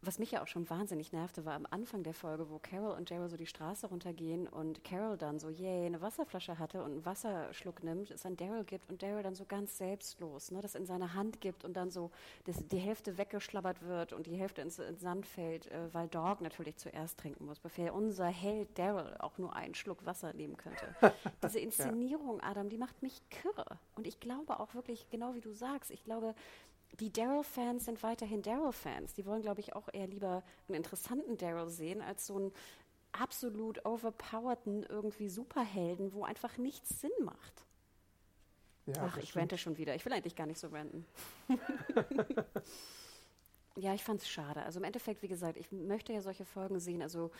[0.03, 3.11] was mich ja auch schon wahnsinnig nervte, war am Anfang der Folge, wo Carol und
[3.11, 7.05] Daryl so die Straße runtergehen und Carol dann so, yay, eine Wasserflasche hatte und einen
[7.05, 10.85] Wasserschluck nimmt, es an Daryl gibt und Daryl dann so ganz selbstlos, ne, das in
[10.85, 12.09] seine Hand gibt und dann so
[12.45, 16.41] das, die Hälfte weggeschlabbert wird und die Hälfte ins, ins Sand fällt, äh, weil Dog
[16.41, 20.95] natürlich zuerst trinken muss, bevor unser Held Daryl auch nur einen Schluck Wasser nehmen könnte.
[21.43, 22.41] Diese Inszenierung.
[22.41, 23.77] Adam, die macht mich kirre.
[23.95, 26.33] Und ich glaube auch wirklich, genau wie du sagst, ich glaube,
[26.99, 29.13] die Daryl-Fans sind weiterhin Daryl-Fans.
[29.13, 32.51] Die wollen, glaube ich, auch eher lieber einen interessanten Daryl sehen, als so einen
[33.11, 37.65] absolut overpowerten irgendwie Superhelden, wo einfach nichts Sinn macht.
[38.85, 39.95] Ja, Ach, ich rente schon wieder.
[39.95, 41.05] Ich will eigentlich gar nicht so renten.
[43.77, 44.63] Ja, ich fand es schade.
[44.63, 47.01] Also im Endeffekt, wie gesagt, ich möchte ja solche Folgen sehen.
[47.01, 47.31] Also,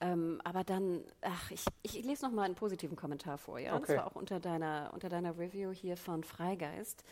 [0.00, 3.58] ähm, aber dann, ach, ich, ich lese noch mal einen positiven Kommentar vor.
[3.58, 3.86] Ja, okay.
[3.88, 7.02] das war auch unter deiner unter deiner Review hier von Freigeist.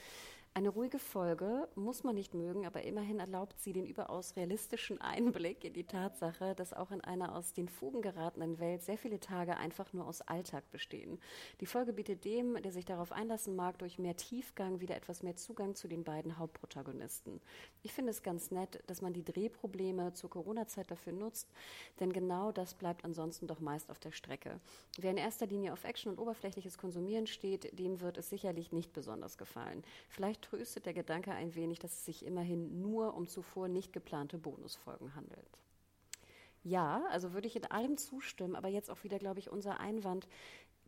[0.59, 5.63] Eine ruhige Folge muss man nicht mögen, aber immerhin erlaubt sie den überaus realistischen Einblick
[5.63, 9.57] in die Tatsache, dass auch in einer aus den Fugen geratenen Welt sehr viele Tage
[9.57, 11.21] einfach nur aus Alltag bestehen.
[11.61, 15.37] Die Folge bietet dem, der sich darauf einlassen mag, durch mehr Tiefgang wieder etwas mehr
[15.37, 17.41] Zugang zu den beiden Hauptprotagonisten.
[17.85, 21.53] Ich finde es ganz nett, dass man die Drehprobleme zur Corona-Zeit dafür nutzt,
[22.01, 24.59] denn genau das bleibt ansonsten doch meist auf der Strecke.
[24.99, 28.93] Wer in erster Linie auf Action und oberflächliches Konsumieren steht, dem wird es sicherlich nicht
[28.93, 29.85] besonders gefallen.
[30.09, 34.39] Vielleicht tröstet der Gedanke ein wenig, dass es sich immerhin nur um zuvor nicht geplante
[34.39, 35.59] Bonusfolgen handelt.
[36.65, 40.29] Ja, also würde ich in allem zustimmen, aber jetzt auch wieder, glaube ich, unser Einwand.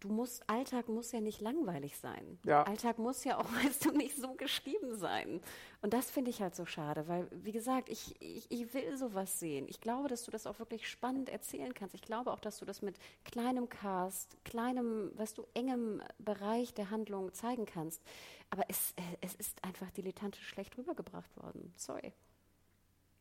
[0.01, 2.39] Du musst, Alltag muss ja nicht langweilig sein.
[2.45, 2.63] Ja.
[2.63, 5.41] Alltag muss ja auch, weißt du, nicht so geschrieben sein.
[5.83, 9.39] Und das finde ich halt so schade, weil, wie gesagt, ich, ich, ich will sowas
[9.39, 9.67] sehen.
[9.69, 11.95] Ich glaube, dass du das auch wirklich spannend erzählen kannst.
[11.95, 16.91] Ich glaube auch, dass du das mit kleinem Cast, kleinem, weißt du, engem Bereich der
[16.91, 18.03] Handlung zeigen kannst.
[18.49, 21.73] Aber es, es ist einfach dilettantisch schlecht rübergebracht worden.
[21.77, 22.13] Sorry.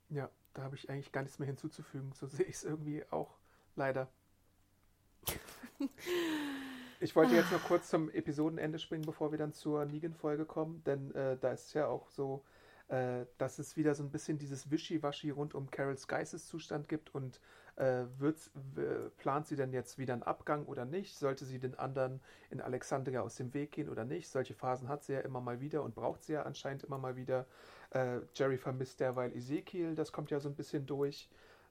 [0.09, 2.13] Ja, da habe ich eigentlich gar nichts mehr hinzuzufügen.
[2.13, 3.37] So sehe ich es irgendwie auch
[3.75, 4.09] leider.
[6.99, 11.13] ich wollte jetzt noch kurz zum Episodenende springen, bevor wir dann zur Negan-Folge kommen, denn
[11.15, 12.43] äh, da ist ja auch so,
[12.89, 17.39] äh, dass es wieder so ein bisschen dieses Wischiwaschi rund um Carols Geisteszustand gibt und
[17.79, 18.05] äh,
[19.17, 21.15] plant sie denn jetzt wieder einen Abgang oder nicht?
[21.15, 24.27] Sollte sie den anderen in Alexandria aus dem Weg gehen oder nicht?
[24.27, 27.15] Solche Phasen hat sie ja immer mal wieder und braucht sie ja anscheinend immer mal
[27.15, 27.45] wieder.
[27.91, 31.29] Äh, Jerry vermisst derweil Ezekiel, das kommt ja so ein bisschen durch,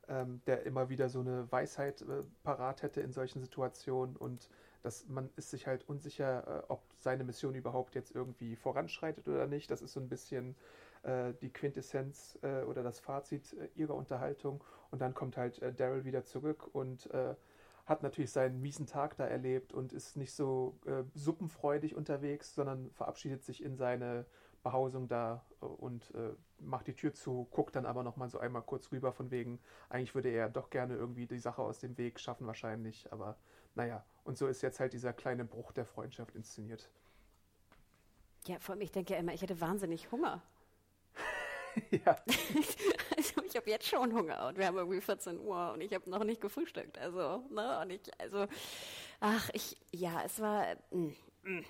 [0.08, 4.48] ähm, der immer wieder so eine Weisheit äh, parat hätte in solchen Situationen und
[4.82, 9.46] dass man ist sich halt unsicher, äh, ob seine Mission überhaupt jetzt irgendwie voranschreitet oder
[9.46, 9.70] nicht.
[9.70, 10.56] Das ist so ein bisschen
[11.02, 14.62] äh, die Quintessenz äh, oder das Fazit äh, ihrer Unterhaltung.
[14.90, 17.08] Und dann kommt halt äh, Daryl wieder zurück und
[17.86, 20.78] hat natürlich seinen miesen Tag da erlebt und ist nicht so
[21.14, 24.26] suppenfreudig unterwegs, sondern verabschiedet sich in seine
[24.62, 26.12] Behausung da und
[26.60, 30.14] macht die Tür zu, guckt dann aber nochmal so einmal kurz rüber von wegen, eigentlich
[30.14, 33.36] würde er doch gerne irgendwie die Sache aus dem Weg schaffen wahrscheinlich, aber
[33.74, 36.90] naja, und so ist jetzt halt dieser kleine Bruch der Freundschaft inszeniert.
[38.46, 40.42] Ja, vor allem, ich denke ja immer, ich hätte wahnsinnig Hunger.
[41.90, 42.16] ja.
[43.16, 46.08] also ich habe jetzt schon Hunger und wir haben irgendwie 14 Uhr und ich habe
[46.10, 46.98] noch nicht gefrühstückt.
[46.98, 48.46] Also, ne, und ich, also,
[49.20, 51.64] ach, ich, ja, es war, mm, mm.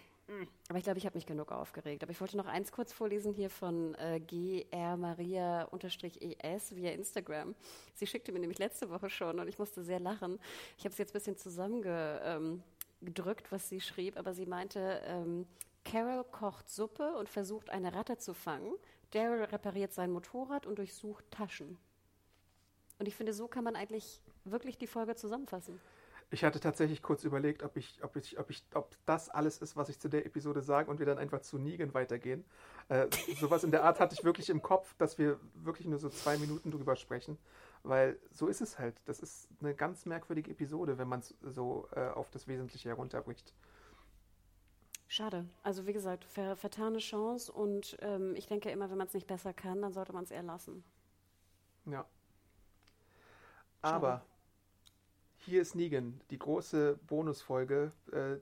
[0.69, 2.03] Aber ich glaube, ich habe mich genug aufgeregt.
[2.03, 7.55] Aber ich wollte noch eins kurz vorlesen hier von äh, GR Maria-ES via Instagram.
[7.95, 10.39] Sie schickte mir nämlich letzte Woche schon und ich musste sehr lachen.
[10.77, 12.63] Ich habe es jetzt ein bisschen zusammengedrückt,
[13.01, 15.47] ähm, was sie schrieb, aber sie meinte, ähm,
[15.85, 18.75] Carol kocht Suppe und versucht, eine Ratte zu fangen.
[19.13, 21.79] Daryl repariert sein Motorrad und durchsucht Taschen.
[22.99, 25.81] Und ich finde, so kann man eigentlich wirklich die Folge zusammenfassen.
[26.31, 29.77] Ich hatte tatsächlich kurz überlegt, ob ich, ob ich, ob ich, ob das alles ist,
[29.77, 32.45] was ich zu der Episode sage und wir dann einfach zu Negan weitergehen.
[32.89, 33.07] Äh,
[33.41, 36.37] sowas in der Art hatte ich wirklich im Kopf, dass wir wirklich nur so zwei
[36.37, 37.39] Minuten drüber sprechen,
[37.83, 39.01] weil so ist es halt.
[39.07, 43.55] Das ist eine ganz merkwürdige Episode, wenn man es so äh, auf das Wesentliche herunterbricht.
[45.07, 45.47] Schade.
[45.63, 49.27] Also wie gesagt, ver vertane Chance und ähm, ich denke immer, wenn man es nicht
[49.27, 50.85] besser kann, dann sollte man es eher lassen.
[51.87, 52.05] Ja.
[53.81, 54.23] Aber
[55.49, 58.37] hier ist Negan, die große Bonusfolge, äh,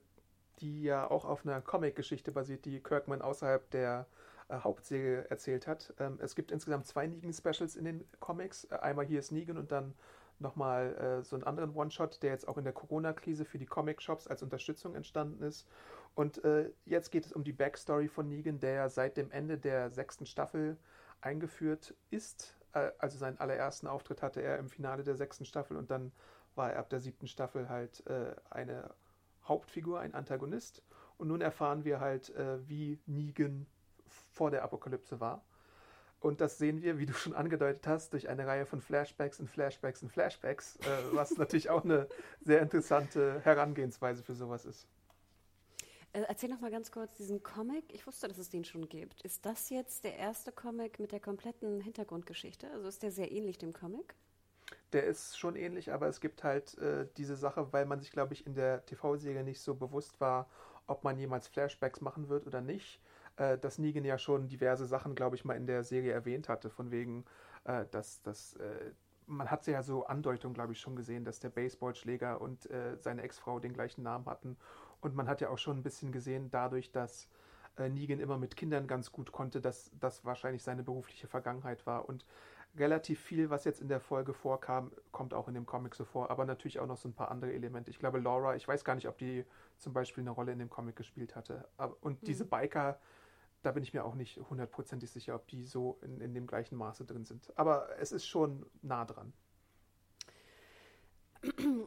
[0.59, 4.07] die ja auch auf einer Comic-Geschichte basiert, die Kirkman außerhalb der
[4.49, 5.95] äh, Hauptserie erzählt hat.
[6.01, 8.65] Ähm, es gibt insgesamt zwei Negan-Specials in den Comics.
[8.65, 9.95] Äh, einmal hier ist Negan und dann
[10.41, 14.27] nochmal äh, so einen anderen One-Shot, der jetzt auch in der Corona-Krise für die Comic-Shops
[14.27, 15.69] als Unterstützung entstanden ist.
[16.17, 19.91] Und äh, jetzt geht es um die Backstory von Negan, der seit dem Ende der
[19.91, 20.77] sechsten Staffel
[21.21, 22.57] eingeführt ist.
[22.73, 26.11] Äh, also seinen allerersten Auftritt hatte er im Finale der sechsten Staffel und dann
[26.57, 28.95] war er ab der siebten Staffel halt äh, eine
[29.45, 30.83] Hauptfigur, ein Antagonist.
[31.19, 33.67] Und nun erfahren wir halt, äh, wie Negan
[34.33, 35.45] vor der Apokalypse war.
[36.21, 39.49] Und das sehen wir, wie du schon angedeutet hast, durch eine Reihe von Flashbacks und
[39.49, 42.09] Flashbacks und Flashbacks, äh, was natürlich auch eine
[42.41, 44.89] sehr interessante Herangehensweise für sowas ist.
[46.13, 47.85] Äh, erzähl noch mal ganz kurz diesen Comic.
[47.93, 49.21] Ich wusste, dass es den schon gibt.
[49.23, 52.71] Ist das jetzt der erste Comic mit der kompletten Hintergrundgeschichte?
[52.71, 54.15] Also ist der sehr ähnlich dem Comic?
[54.97, 58.35] Der ist schon ähnlich, aber es gibt halt äh, diese Sache, weil man sich, glaube
[58.35, 60.49] ich, in der TV-Serie nicht so bewusst war,
[60.87, 63.01] ob man jemals Flashbacks machen wird oder nicht
[63.37, 66.71] äh, dass Negan ja schon diverse Sachen, glaube ich, mal in der Serie erwähnt hatte,
[66.71, 67.25] von wegen,
[67.65, 68.93] äh, dass, dass äh,
[69.27, 73.23] man hat ja so Andeutungen, glaube ich, schon gesehen, dass der Baseballschläger und äh, seine
[73.23, 74.57] Ex-Frau den gleichen Namen hatten.
[75.01, 77.29] Und man hat ja auch schon ein bisschen gesehen, dadurch, dass
[77.77, 82.09] äh, Negan immer mit Kindern ganz gut konnte, dass das wahrscheinlich seine berufliche Vergangenheit war.
[82.09, 82.25] Und
[82.79, 86.31] relativ viel, was jetzt in der Folge vorkam, kommt auch in dem Comic so vor,
[86.31, 87.91] aber natürlich auch noch so ein paar andere Elemente.
[87.91, 89.45] Ich glaube, Laura, ich weiß gar nicht, ob die
[89.79, 91.69] zum Beispiel eine Rolle in dem Comic gespielt hatte.
[92.01, 92.27] Und mhm.
[92.27, 92.99] diese Biker,
[93.63, 96.77] da bin ich mir auch nicht hundertprozentig sicher, ob die so in, in dem gleichen
[96.77, 97.53] Maße drin sind.
[97.59, 99.33] Aber es ist schon nah dran.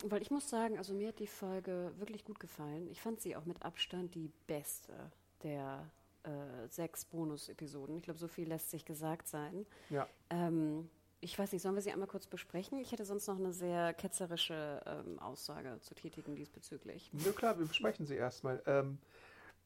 [0.06, 2.88] Weil ich muss sagen, also mir hat die Folge wirklich gut gefallen.
[2.88, 5.12] Ich fand sie auch mit Abstand die beste
[5.43, 5.89] der
[6.23, 7.97] äh, sechs Bonus-Episoden.
[7.97, 9.65] Ich glaube, so viel lässt sich gesagt sein.
[9.89, 10.08] Ja.
[10.29, 10.89] Ähm,
[11.21, 12.77] ich weiß nicht, sollen wir sie einmal kurz besprechen?
[12.79, 17.12] Ich hätte sonst noch eine sehr ketzerische ähm, Aussage zu tätigen diesbezüglich.
[17.13, 18.62] Ja klar, wir besprechen sie erstmal.
[18.65, 18.99] Ähm,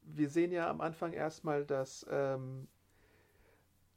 [0.01, 2.67] wir sehen ja am Anfang erstmal, dass ähm,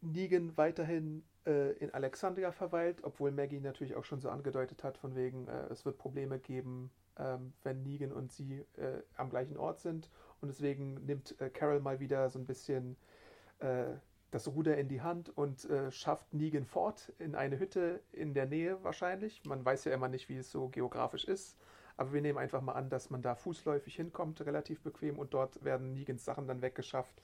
[0.02, 5.14] Negan weiterhin äh, in Alexandria verweilt, obwohl Maggie natürlich auch schon so angedeutet hat, von
[5.14, 9.80] wegen, äh, es wird Probleme geben, ähm, wenn Negan und sie äh, am gleichen Ort
[9.80, 10.10] sind.
[10.40, 12.96] Und deswegen nimmt äh, Carol mal wieder so ein bisschen
[13.58, 13.86] äh,
[14.30, 18.46] das Ruder in die Hand und äh, schafft Negan fort in eine Hütte in der
[18.46, 19.42] Nähe wahrscheinlich.
[19.44, 21.56] Man weiß ja immer nicht, wie es so geografisch ist.
[21.96, 25.64] Aber wir nehmen einfach mal an, dass man da fußläufig hinkommt, relativ bequem, und dort
[25.64, 27.22] werden Negans Sachen dann weggeschafft.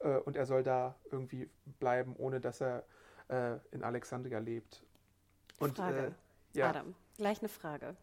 [0.00, 2.84] Äh, und er soll da irgendwie bleiben, ohne dass er
[3.28, 4.82] äh, in Alexandria lebt.
[5.58, 6.14] Und, Frage.
[6.54, 6.70] Äh, ja.
[6.70, 7.96] Adam, gleich eine Frage.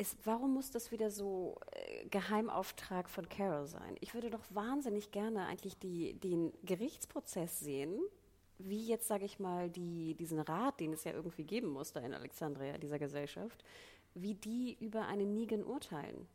[0.00, 3.96] Ist, warum muss das wieder so äh, Geheimauftrag von Carol sein?
[4.00, 8.00] Ich würde doch wahnsinnig gerne eigentlich die, den Gerichtsprozess sehen,
[8.56, 12.00] wie jetzt, sage ich mal, die, diesen Rat, den es ja irgendwie geben muss da
[12.00, 13.62] in Alexandria, dieser Gesellschaft,
[14.14, 16.26] wie die über einen Negan urteilen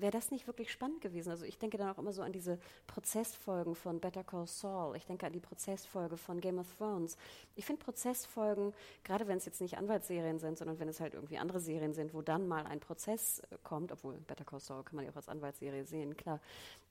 [0.00, 1.30] wäre das nicht wirklich spannend gewesen?
[1.30, 4.96] Also ich denke dann auch immer so an diese Prozessfolgen von Better Call Saul.
[4.96, 7.16] Ich denke an die Prozessfolge von Game of Thrones.
[7.54, 8.72] Ich finde Prozessfolgen,
[9.04, 12.14] gerade wenn es jetzt nicht Anwaltsserien sind, sondern wenn es halt irgendwie andere Serien sind,
[12.14, 15.16] wo dann mal ein Prozess äh, kommt, obwohl Better Call Saul kann man ja auch
[15.16, 16.40] als Anwaltsserie sehen, klar.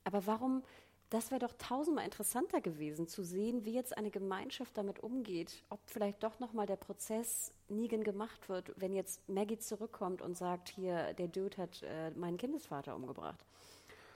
[0.04, 0.64] Aber warum
[1.10, 5.80] das wäre doch tausendmal interessanter gewesen, zu sehen, wie jetzt eine Gemeinschaft damit umgeht, ob
[5.86, 11.14] vielleicht doch nochmal der Prozess Negan gemacht wird, wenn jetzt Maggie zurückkommt und sagt, hier,
[11.14, 13.46] der Dude hat äh, meinen Kindesvater umgebracht.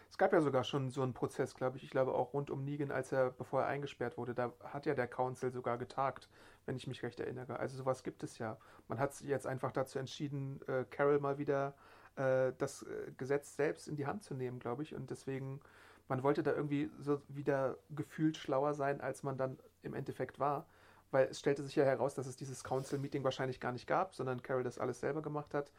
[0.09, 2.65] Es gab ja sogar schon so einen Prozess, glaube ich, ich glaube auch rund um
[2.65, 6.27] Negan, als er, bevor er eingesperrt wurde, da hat ja der Council sogar getagt,
[6.65, 7.57] wenn ich mich recht erinnere.
[7.57, 8.57] Also sowas gibt es ja.
[8.89, 11.73] Man hat sich jetzt einfach dazu entschieden, äh, Carol mal wieder
[12.17, 14.93] äh, das äh, Gesetz selbst in die Hand zu nehmen, glaube ich.
[14.93, 15.61] Und deswegen
[16.11, 20.65] man wollte da irgendwie so wieder gefühlt schlauer sein, als man dann im Endeffekt war.
[21.09, 24.41] Weil es stellte sich ja heraus, dass es dieses Council-Meeting wahrscheinlich gar nicht gab, sondern
[24.41, 25.71] Carol das alles selber gemacht hat.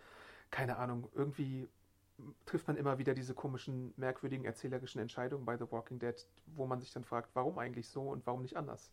[0.51, 1.69] Keine Ahnung, irgendwie
[2.47, 6.17] trifft man immer wieder diese komischen, merkwürdigen erzählerischen Entscheidungen bei The Walking Dead,
[6.47, 8.91] wo man sich dann fragt, warum eigentlich so und warum nicht anders.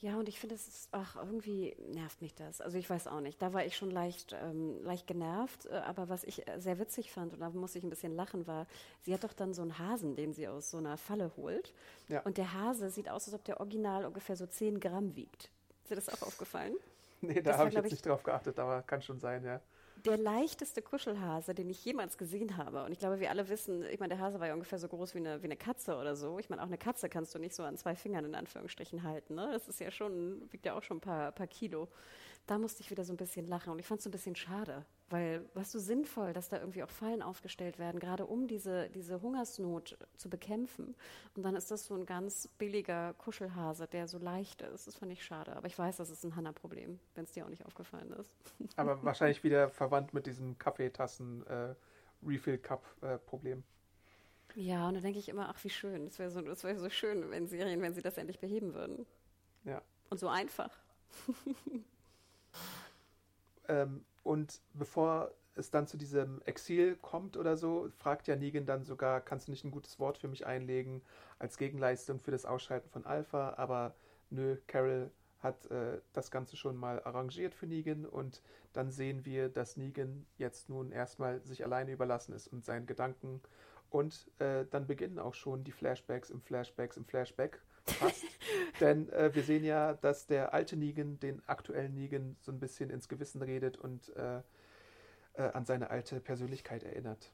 [0.00, 2.62] Ja, und ich finde, es ist, ach, irgendwie nervt mich das.
[2.62, 3.40] Also ich weiß auch nicht.
[3.42, 5.66] Da war ich schon leicht, ähm, leicht genervt.
[5.66, 8.46] Äh, aber was ich äh, sehr witzig fand, und da musste ich ein bisschen lachen,
[8.46, 8.66] war,
[9.02, 11.74] sie hat doch dann so einen Hasen, den sie aus so einer Falle holt.
[12.08, 12.20] Ja.
[12.22, 15.50] Und der Hase sieht aus, als ob der Original ungefähr so 10 Gramm wiegt.
[15.82, 16.76] Ist dir das auch aufgefallen?
[17.22, 19.60] Nee, da habe ich jetzt ich, nicht drauf geachtet, aber kann schon sein, ja
[20.06, 22.84] der leichteste Kuschelhase, den ich jemals gesehen habe.
[22.84, 25.14] Und ich glaube, wir alle wissen, ich meine, der Hase war ja ungefähr so groß
[25.14, 26.38] wie eine, wie eine Katze oder so.
[26.38, 29.34] Ich meine, auch eine Katze kannst du nicht so an zwei Fingern in Anführungsstrichen halten.
[29.34, 29.48] Ne?
[29.52, 31.88] Das ist ja schon, wiegt ja auch schon ein paar, paar Kilo
[32.50, 34.36] da musste ich wieder so ein bisschen lachen und ich fand es so ein bisschen
[34.36, 38.88] schade, weil was so sinnvoll, dass da irgendwie auch Fallen aufgestellt werden, gerade um diese,
[38.90, 40.94] diese Hungersnot zu bekämpfen.
[41.34, 44.86] Und dann ist das so ein ganz billiger Kuschelhase, der so leicht ist.
[44.86, 45.54] Das fand ich schade.
[45.56, 48.34] Aber ich weiß, das ist ein Hanna-Problem, wenn es dir auch nicht aufgefallen ist.
[48.76, 53.58] Aber wahrscheinlich wieder verwandt mit diesem Kaffeetassen-Refill-Cup-Problem.
[53.58, 53.62] Äh,
[54.60, 56.06] ja, und da denke ich immer, ach, wie schön.
[56.06, 59.06] Es wäre so, wär so schön, wenn Serien, wenn sie das endlich beheben würden.
[59.64, 59.80] Ja.
[60.08, 60.70] Und so einfach.
[63.70, 68.84] Ähm, und bevor es dann zu diesem Exil kommt oder so, fragt ja Negan dann
[68.84, 71.02] sogar, kannst du nicht ein gutes Wort für mich einlegen
[71.38, 73.54] als Gegenleistung für das Ausschalten von Alpha?
[73.56, 73.94] Aber
[74.30, 79.48] nö, Carol hat äh, das Ganze schon mal arrangiert für Negan und dann sehen wir,
[79.48, 83.40] dass Negan jetzt nun erstmal sich alleine überlassen ist und seinen Gedanken
[83.88, 87.60] und äh, dann beginnen auch schon die Flashbacks im Flashbacks im Flashback
[87.92, 88.24] fast.
[88.80, 92.90] Denn äh, wir sehen ja, dass der alte Negan den aktuellen Negan so ein bisschen
[92.90, 94.42] ins Gewissen redet und äh,
[95.34, 97.30] äh, an seine alte Persönlichkeit erinnert.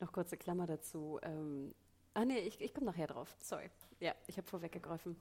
[0.00, 1.18] Noch kurze Klammer dazu.
[1.22, 1.74] Ähm,
[2.14, 3.34] ah nee, ich, ich komme nachher drauf.
[3.40, 3.70] Sorry.
[4.00, 5.16] Ja, ich habe vorweggegriffen.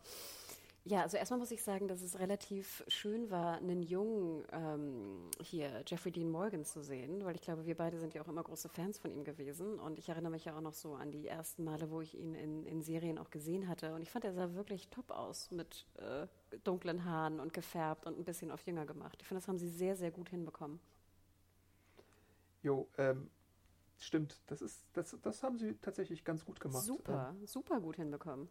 [0.86, 5.82] Ja, also erstmal muss ich sagen, dass es relativ schön war, einen jungen ähm, hier,
[5.88, 8.68] Jeffrey Dean Morgan zu sehen, weil ich glaube, wir beide sind ja auch immer große
[8.68, 9.80] Fans von ihm gewesen.
[9.80, 12.36] Und ich erinnere mich ja auch noch so an die ersten Male, wo ich ihn
[12.36, 13.96] in, in Serien auch gesehen hatte.
[13.96, 16.28] Und ich fand, er sah wirklich top aus mit äh,
[16.66, 19.18] dunklen Haaren und gefärbt und ein bisschen auf jünger gemacht.
[19.22, 20.82] Ich finde, das haben sie sehr, sehr gut hinbekommen.
[22.62, 23.30] Jo, ähm,
[24.00, 24.42] stimmt.
[24.48, 26.84] Das ist, das, das haben sie tatsächlich ganz gut gemacht.
[26.84, 28.50] Super, super gut hinbekommen.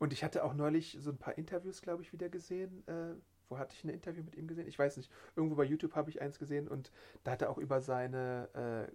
[0.00, 2.82] Und ich hatte auch neulich so ein paar Interviews, glaube ich, wieder gesehen.
[2.88, 3.14] Äh,
[3.50, 4.66] wo hatte ich ein Interview mit ihm gesehen?
[4.66, 5.12] Ich weiß nicht.
[5.36, 6.90] Irgendwo bei YouTube habe ich eins gesehen und
[7.22, 8.48] da hat er auch über seine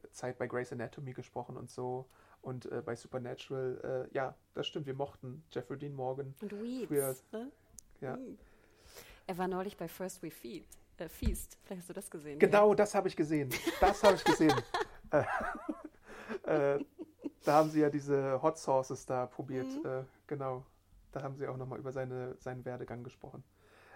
[0.03, 2.09] äh, Zeit bei Grey's Anatomy gesprochen und so.
[2.41, 6.33] Und äh, bei Supernatural, äh, ja, das stimmt, wir mochten Jeffrey Dean Morgan.
[6.41, 7.51] Und Weeds, früher, ne?
[8.01, 8.17] Ja.
[9.27, 10.65] Er war neulich bei First We Feed,
[10.97, 11.59] äh, Feast.
[11.63, 12.39] Vielleicht hast du das gesehen.
[12.39, 13.49] Genau, das habe ich gesehen.
[13.79, 14.55] Das habe ich gesehen.
[16.43, 16.79] Äh,
[17.43, 19.67] da haben sie ja diese Hot Sauces da probiert.
[19.67, 20.05] Mhm.
[20.27, 20.65] Genau.
[21.15, 23.41] Da haben sie auch nochmal über seine, seinen Werdegang gesprochen.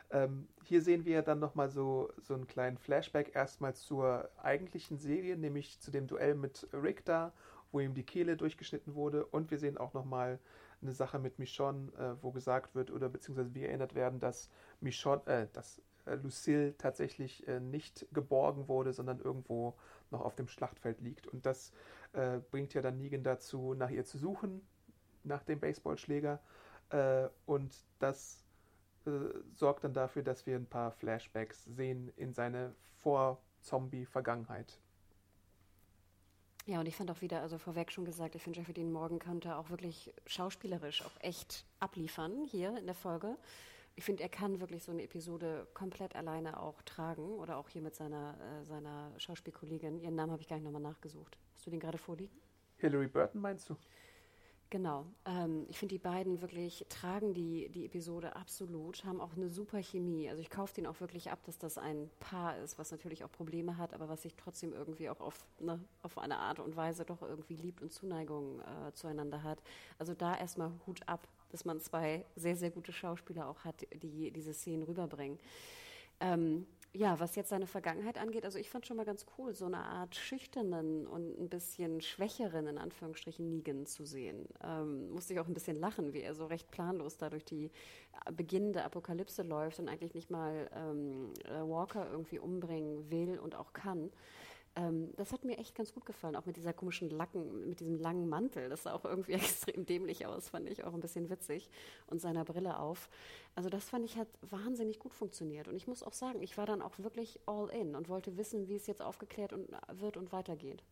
[0.10, 5.36] Ähm, hier sehen wir dann nochmal so, so einen kleinen Flashback erstmal zur eigentlichen Serie,
[5.36, 7.34] nämlich zu dem Duell mit Rick da,
[7.74, 9.26] wo ihm die Kehle durchgeschnitten wurde.
[9.26, 10.40] Und wir sehen auch nochmal
[10.82, 15.22] eine Sache mit Michonne, äh, wo gesagt wird oder beziehungsweise wir erinnert werden, dass Michonne,
[15.26, 19.76] äh, dass äh, Lucille tatsächlich äh, nicht geborgen wurde, sondern irgendwo
[20.10, 21.28] noch auf dem Schlachtfeld liegt.
[21.28, 21.74] Und das
[22.14, 24.62] äh, bringt ja dann Negan dazu, nach ihr zu suchen,
[25.26, 26.40] nach dem Baseballschläger.
[26.90, 28.44] Äh, und das
[29.06, 29.12] äh,
[29.56, 34.80] sorgt dann dafür, dass wir ein paar Flashbacks sehen in seine Vor-Zombie-Vergangenheit.
[36.66, 39.18] Ja, und ich fand auch wieder, also vorweg schon gesagt, ich finde Jeffrey Dean Morgan
[39.18, 43.38] könnte auch wirklich schauspielerisch auch echt abliefern hier in der Folge.
[43.96, 47.82] Ich finde, er kann wirklich so eine Episode komplett alleine auch tragen oder auch hier
[47.82, 50.00] mit seiner, äh, seiner Schauspielkollegin.
[50.00, 51.38] Ihren Namen habe ich gar nicht nochmal nachgesucht.
[51.54, 52.40] Hast du den gerade vorliegen?
[52.78, 53.76] Hilary Burton meinst du?
[54.72, 55.08] Genau.
[55.26, 59.82] Ähm, ich finde, die beiden wirklich tragen die, die Episode absolut, haben auch eine super
[59.82, 60.30] Chemie.
[60.30, 63.32] Also ich kaufe den auch wirklich ab, dass das ein Paar ist, was natürlich auch
[63.32, 67.04] Probleme hat, aber was sich trotzdem irgendwie auch auf, ne, auf eine Art und Weise
[67.04, 69.60] doch irgendwie liebt und Zuneigung äh, zueinander hat.
[69.98, 74.30] Also da erstmal Hut ab, dass man zwei sehr, sehr gute Schauspieler auch hat, die
[74.30, 75.40] diese Szenen rüberbringen.
[76.20, 79.66] Ähm, ja, was jetzt seine Vergangenheit angeht, also ich fand schon mal ganz cool, so
[79.66, 84.48] eine Art schüchternen und ein bisschen schwächeren, in Anführungsstrichen, Negan zu sehen.
[84.64, 87.70] Ähm, musste ich auch ein bisschen lachen, wie er so recht planlos da durch die
[88.36, 93.74] beginnende Apokalypse läuft und eigentlich nicht mal ähm, äh, Walker irgendwie umbringen will und auch
[93.74, 94.12] kann.
[94.80, 97.98] Ähm, das hat mir echt ganz gut gefallen, auch mit dieser komischen Lacken, mit diesem
[97.98, 98.70] langen Mantel.
[98.70, 101.70] Das sah auch irgendwie extrem dämlich aus, fand ich auch ein bisschen witzig.
[102.08, 103.10] Und seiner Brille auf.
[103.56, 105.68] Also das fand ich hat wahnsinnig gut funktioniert.
[105.68, 108.68] Und ich muss auch sagen, ich war dann auch wirklich all in und wollte wissen,
[108.68, 110.84] wie es jetzt aufgeklärt und, wird und weitergeht.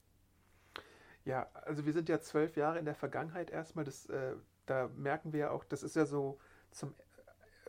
[1.23, 3.85] Ja, also wir sind ja zwölf Jahre in der Vergangenheit erstmal.
[3.85, 6.39] Das, äh, da merken wir ja auch, das ist ja so
[6.71, 6.93] zum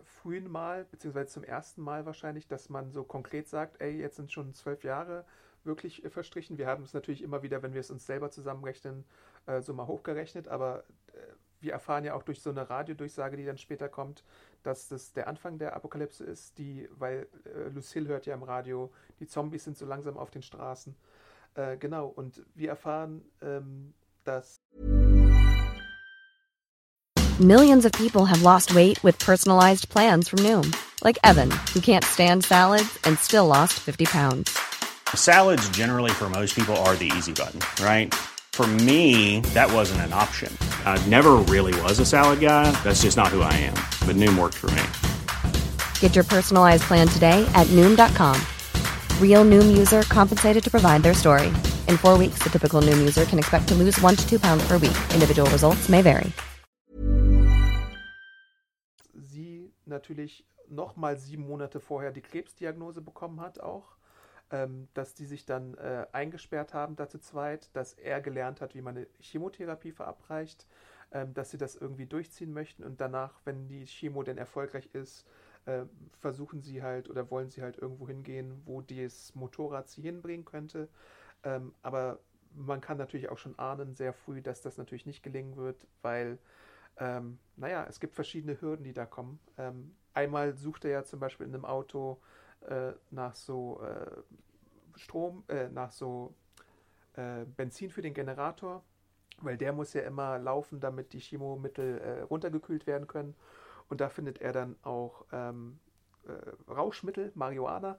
[0.04, 4.32] frühen Mal, beziehungsweise zum ersten Mal wahrscheinlich, dass man so konkret sagt, ey, jetzt sind
[4.32, 5.24] schon zwölf Jahre
[5.64, 6.58] wirklich äh, verstrichen.
[6.58, 9.04] Wir haben es natürlich immer wieder, wenn wir es uns selber zusammenrechnen,
[9.46, 11.18] äh, so mal hochgerechnet, aber äh,
[11.60, 14.24] wir erfahren ja auch durch so eine Radiodurchsage, die dann später kommt,
[14.62, 18.92] dass das der Anfang der Apokalypse ist, die, weil äh, Lucille hört ja im Radio,
[19.20, 20.94] die Zombies sind so langsam auf den Straßen.
[21.54, 23.94] Äh, genau, und wir erfahren, ähm,
[24.24, 24.60] dass
[27.40, 32.04] Millions of people have lost weight with personalized plans from Noom, like Evan, who can't
[32.04, 34.67] stand salads and still lost 50 pounds.
[35.14, 38.12] Salads, generally, for most people, are the easy button, right?
[38.52, 40.52] For me, that wasn't an option.
[40.84, 42.72] I never really was a salad guy.
[42.82, 43.74] That's just not who I am.
[44.04, 44.82] But Noom worked for me.
[46.00, 48.36] Get your personalized plan today at Noom.com.
[49.22, 51.52] Real Noom user compensated to provide their story.
[51.86, 54.66] In four weeks, the typical Noom user can expect to lose one to two pounds
[54.66, 54.98] per week.
[55.14, 56.32] Individual results may vary.
[59.38, 63.97] sie natürlich nochmal sieben Monate vorher die Krebsdiagnose bekommen hat auch.
[64.50, 68.74] Ähm, dass die sich dann äh, eingesperrt haben da zu zweit, dass er gelernt hat,
[68.74, 70.66] wie man eine Chemotherapie verabreicht,
[71.12, 75.26] ähm, dass sie das irgendwie durchziehen möchten und danach, wenn die Chemo denn erfolgreich ist,
[75.66, 75.84] äh,
[76.18, 80.88] versuchen sie halt oder wollen sie halt irgendwo hingehen, wo das Motorrad sie hinbringen könnte.
[81.44, 82.18] Ähm, aber
[82.54, 86.38] man kann natürlich auch schon ahnen, sehr früh, dass das natürlich nicht gelingen wird, weil,
[86.96, 89.38] ähm, naja, es gibt verschiedene Hürden, die da kommen.
[89.58, 92.20] Ähm, einmal sucht er ja zum Beispiel in einem Auto
[92.68, 96.34] äh, nach so äh, Strom, äh, nach so
[97.14, 98.82] äh, Benzin für den Generator,
[99.40, 103.34] weil der muss ja immer laufen, damit die Chemomittel äh, runtergekühlt werden können.
[103.88, 105.78] Und da findet er dann auch ähm,
[106.26, 107.98] äh, Rauschmittel, Marihuana,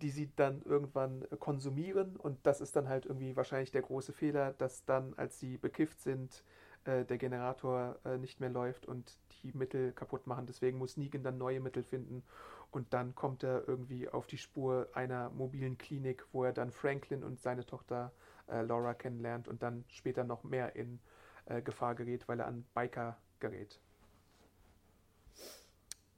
[0.00, 2.16] die sie dann irgendwann konsumieren.
[2.16, 6.00] Und das ist dann halt irgendwie wahrscheinlich der große Fehler, dass dann, als sie bekifft
[6.00, 6.42] sind,
[6.86, 10.46] der Generator nicht mehr läuft und die Mittel kaputt machen.
[10.46, 12.22] Deswegen muss Negan dann neue Mittel finden.
[12.70, 17.24] Und dann kommt er irgendwie auf die Spur einer mobilen Klinik, wo er dann Franklin
[17.24, 18.12] und seine Tochter
[18.46, 21.00] äh, Laura kennenlernt und dann später noch mehr in
[21.46, 23.80] äh, Gefahr gerät, weil er an Biker gerät.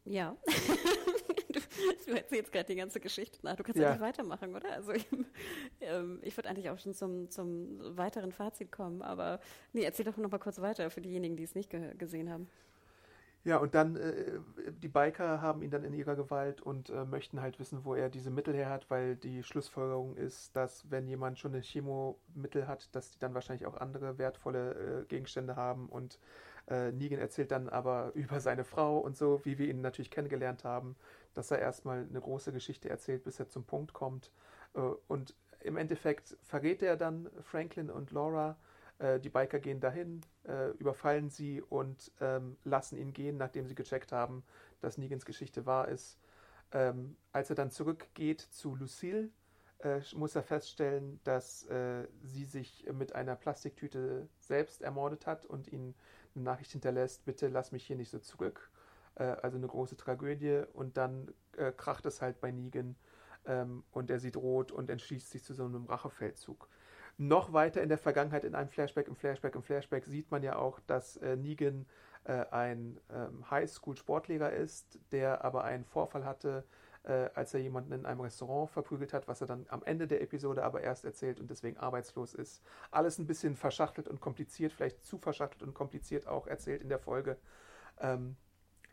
[0.04, 0.36] Ja.
[1.52, 1.60] du,
[2.06, 3.54] du erzählst gerade die ganze Geschichte nach.
[3.54, 4.72] Du kannst ja nicht weitermachen, oder?
[4.72, 5.06] Also ich,
[5.80, 9.40] ähm, ich würde eigentlich auch schon zum, zum weiteren Fazit kommen, aber
[9.72, 12.48] nee, erzähl doch noch mal kurz weiter für diejenigen, die es nicht ge gesehen haben.
[13.44, 14.38] Ja, und dann, äh,
[14.82, 18.10] die Biker haben ihn dann in ihrer Gewalt und äh, möchten halt wissen, wo er
[18.10, 22.94] diese Mittel her hat, weil die Schlussfolgerung ist, dass wenn jemand schon ein Chemomittel hat,
[22.94, 26.18] dass die dann wahrscheinlich auch andere wertvolle äh, Gegenstände haben und
[26.68, 30.64] äh, Negan erzählt dann aber über seine Frau und so, wie wir ihn natürlich kennengelernt
[30.64, 30.94] haben,
[31.34, 34.30] dass er erstmal eine große Geschichte erzählt, bis er zum Punkt kommt.
[34.74, 38.56] Äh, und im Endeffekt verrät er dann Franklin und Laura.
[39.00, 43.74] Äh, die Biker gehen dahin, äh, überfallen sie und ähm, lassen ihn gehen, nachdem sie
[43.74, 44.44] gecheckt haben,
[44.80, 46.18] dass Negans Geschichte wahr ist.
[46.72, 49.30] Ähm, als er dann zurückgeht zu Lucille,
[49.78, 55.66] äh, muss er feststellen, dass äh, sie sich mit einer Plastiktüte selbst ermordet hat und
[55.68, 55.94] ihn
[56.34, 58.70] eine Nachricht hinterlässt, bitte lass mich hier nicht so zurück.
[59.14, 62.96] Äh, also eine große Tragödie und dann äh, kracht es halt bei Negan
[63.46, 66.68] ähm, und er sieht rot und entschließt sich zu so einem Rachefeldzug.
[67.22, 70.56] Noch weiter in der Vergangenheit, in einem Flashback, im Flashback, im Flashback sieht man ja
[70.56, 71.84] auch, dass äh, Negan
[72.24, 76.64] äh, ein ähm, Highschool-Sportlehrer ist, der aber einen Vorfall hatte,
[77.02, 80.22] äh, als er jemanden in einem Restaurant verprügelt hat, was er dann am Ende der
[80.22, 82.62] Episode aber erst erzählt und deswegen arbeitslos ist.
[82.90, 87.00] Alles ein bisschen verschachtelt und kompliziert, vielleicht zu verschachtelt und kompliziert auch erzählt in der
[87.00, 87.36] Folge.
[87.98, 88.38] Ähm,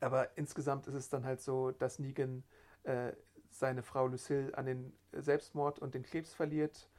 [0.02, 2.44] aber insgesamt ist es dann halt so, dass Negan
[2.84, 3.14] äh,
[3.52, 6.90] seine Frau Lucille an den Selbstmord und den Krebs verliert.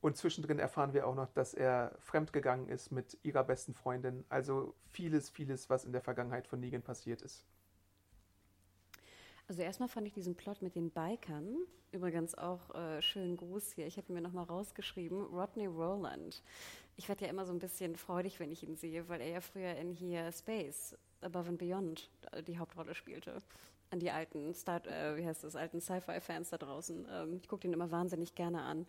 [0.00, 4.24] Und zwischendrin erfahren wir auch noch, dass er fremdgegangen ist mit ihrer besten Freundin.
[4.28, 7.44] Also vieles, vieles, was in der Vergangenheit von Negan passiert ist.
[9.48, 11.56] Also erstmal fand ich diesen Plot mit den Bikern,
[11.92, 16.42] übrigens auch äh, schönen Gruß hier, ich habe mir nochmal rausgeschrieben, Rodney Rowland.
[16.96, 19.40] Ich werde ja immer so ein bisschen freudig, wenn ich ihn sehe, weil er ja
[19.40, 23.38] früher in hier Space, Above and Beyond äh, die Hauptrolle spielte.
[23.90, 27.06] An die alten Star, äh, wie heißt das, alten Sci-Fi-Fans da draußen.
[27.08, 28.84] Ähm, ich gucke den immer wahnsinnig gerne an.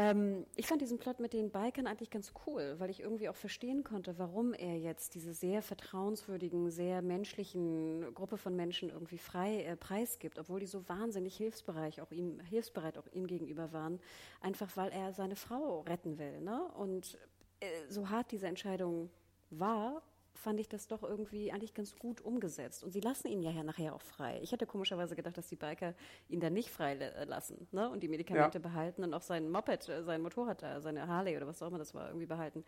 [0.00, 3.36] Ähm, ich fand diesen Plot mit den Bikern eigentlich ganz cool, weil ich irgendwie auch
[3.36, 9.62] verstehen konnte, warum er jetzt diese sehr vertrauenswürdigen, sehr menschlichen Gruppe von Menschen irgendwie frei
[9.62, 14.00] äh, preisgibt, obwohl die so wahnsinnig hilfsbereit auch ihm, hilfsbereit auch ihm gegenüber waren,
[14.40, 16.40] einfach weil er seine Frau retten will.
[16.40, 16.62] Ne?
[16.78, 17.18] Und
[17.60, 19.10] äh, so hart diese Entscheidung
[19.50, 20.00] war,
[20.40, 22.82] fand ich das doch irgendwie eigentlich ganz gut umgesetzt.
[22.82, 24.40] Und sie lassen ihn ja nachher auch frei.
[24.42, 25.94] Ich hätte komischerweise gedacht, dass die Biker
[26.28, 27.26] ihn dann nicht frei äh,
[27.72, 27.90] ne?
[27.90, 28.62] und die Medikamente ja.
[28.62, 31.78] behalten und auch sein Moped, äh, sein Motorrad da, seine Harley oder was auch immer
[31.78, 32.64] das war, irgendwie behalten.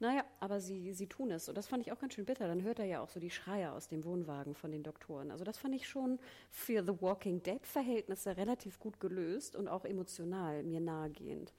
[0.00, 1.48] Naja, aber sie, sie tun es.
[1.48, 2.46] Und das fand ich auch ganz schön bitter.
[2.46, 5.32] Dann hört er ja auch so die Schreie aus dem Wohnwagen von den Doktoren.
[5.32, 10.62] Also das fand ich schon für The Walking Dead-Verhältnisse relativ gut gelöst und auch emotional
[10.62, 11.52] mir nahegehend.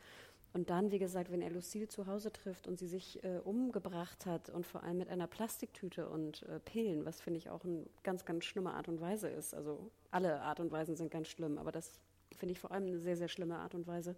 [0.51, 4.25] Und dann, wie gesagt, wenn er Lucille zu Hause trifft und sie sich äh, umgebracht
[4.25, 7.85] hat und vor allem mit einer Plastiktüte und äh, Pillen, was finde ich auch eine
[8.03, 9.53] ganz, ganz schlimme Art und Weise ist.
[9.53, 11.99] Also alle Art und Weisen sind ganz schlimm, aber das
[12.35, 14.15] finde ich vor allem eine sehr, sehr schlimme Art und Weise.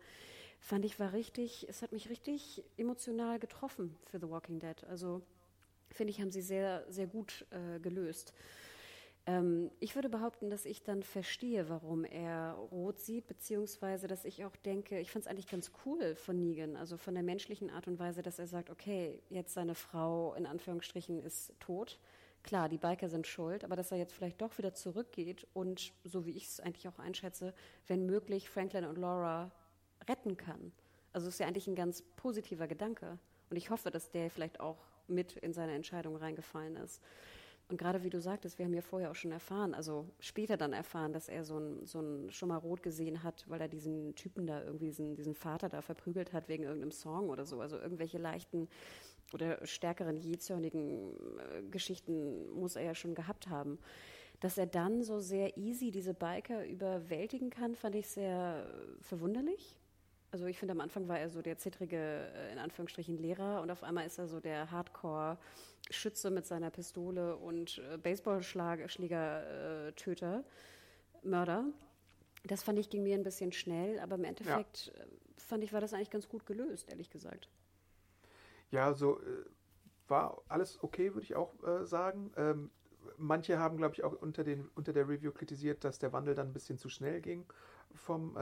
[0.60, 4.84] Fand ich war richtig, es hat mich richtig emotional getroffen für The Walking Dead.
[4.86, 5.22] Also
[5.90, 8.34] finde ich, haben sie sehr, sehr gut äh, gelöst.
[9.28, 14.45] Ähm, ich würde behaupten, dass ich dann verstehe, warum er rot sieht, beziehungsweise dass ich
[14.45, 17.88] auch denke, ich fand es eigentlich ganz cool von Negan, also von der menschlichen Art
[17.88, 21.99] und Weise, dass er sagt, okay, jetzt seine Frau in Anführungsstrichen ist tot.
[22.43, 26.26] Klar, die Biker sind schuld, aber dass er jetzt vielleicht doch wieder zurückgeht und, so
[26.26, 27.53] wie ich es eigentlich auch einschätze,
[27.86, 29.51] wenn möglich Franklin und Laura
[30.09, 30.72] retten kann.
[31.13, 33.19] Also ist ja eigentlich ein ganz positiver Gedanke.
[33.51, 37.01] Und ich hoffe, dass der vielleicht auch mit in seine Entscheidung reingefallen ist.
[37.72, 40.74] Und gerade wie du sagtest, wir haben ja vorher auch schon erfahren, also später dann
[40.74, 44.13] erfahren, dass er so ein, so ein schon mal rot gesehen hat, weil er diesen
[44.15, 47.61] Typen da irgendwie, diesen, diesen Vater da verprügelt hat wegen irgendeinem Song oder so.
[47.61, 48.67] Also irgendwelche leichten
[49.32, 53.80] oder stärkeren, jähzornigen äh, Geschichten muss er ja schon gehabt haben.
[54.41, 58.69] Dass er dann so sehr easy diese Biker überwältigen kann, fand ich sehr
[58.99, 59.78] verwunderlich.
[60.32, 63.70] Also ich finde, am Anfang war er so der zittrige, äh, in Anführungsstrichen, Lehrer und
[63.70, 70.44] auf einmal ist er so der Hardcore-Schütze mit seiner Pistole und äh, Baseballschläger-Töter, äh,
[71.28, 71.66] Mörder.
[72.46, 74.94] Das fand ich, ging mir ein bisschen schnell, aber im Endeffekt ja.
[75.04, 75.08] Äh,
[75.38, 77.50] fand ich, war das eigentlich ganz gut gelöst, ehrlich gesagt.
[78.72, 79.44] Ja, so äh,
[80.08, 81.54] war alles okay, würde ich auch
[81.84, 82.32] sagen.
[82.38, 82.72] Ähm,
[83.18, 86.48] manche haben, glaube ich, auch unter, den, unter der Review kritisiert, dass der Wandel dann
[86.48, 87.46] ein bisschen zu schnell ging
[87.94, 88.38] vom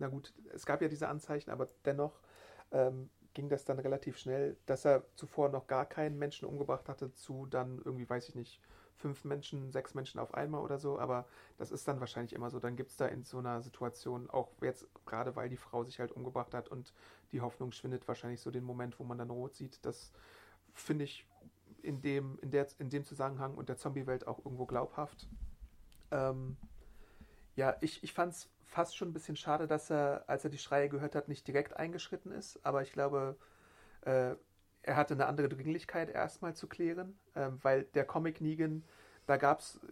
[0.00, 2.20] na gut, es gab ja diese Anzeichen, aber dennoch
[2.72, 7.12] ähm, ging das dann relativ schnell, dass er zuvor noch gar keinen Menschen umgebracht hatte,
[7.12, 8.60] zu dann irgendwie, weiß ich nicht,
[8.96, 11.26] fünf Menschen, sechs Menschen auf einmal oder so, aber
[11.56, 12.58] das ist dann wahrscheinlich immer so.
[12.60, 16.00] Dann gibt es da in so einer Situation, auch jetzt gerade weil die Frau sich
[16.00, 16.92] halt umgebracht hat und
[17.32, 19.84] die Hoffnung schwindet, wahrscheinlich so den Moment, wo man dann rot sieht.
[19.86, 20.12] Das
[20.74, 21.26] finde ich
[21.82, 25.28] in dem, in, der, in dem Zusammenhang und der Zombie-Welt auch irgendwo glaubhaft.
[26.10, 26.56] Ähm,
[27.56, 30.58] Ja, ich, ich fand es fast schon ein bisschen schade, dass er, als er die
[30.58, 32.64] Schreie gehört hat, nicht direkt eingeschritten ist.
[32.64, 33.36] Aber ich glaube,
[34.02, 34.34] äh,
[34.82, 38.84] er hatte eine andere Dringlichkeit erstmal zu klären, ähm, weil der Comic Negan,
[39.26, 39.36] da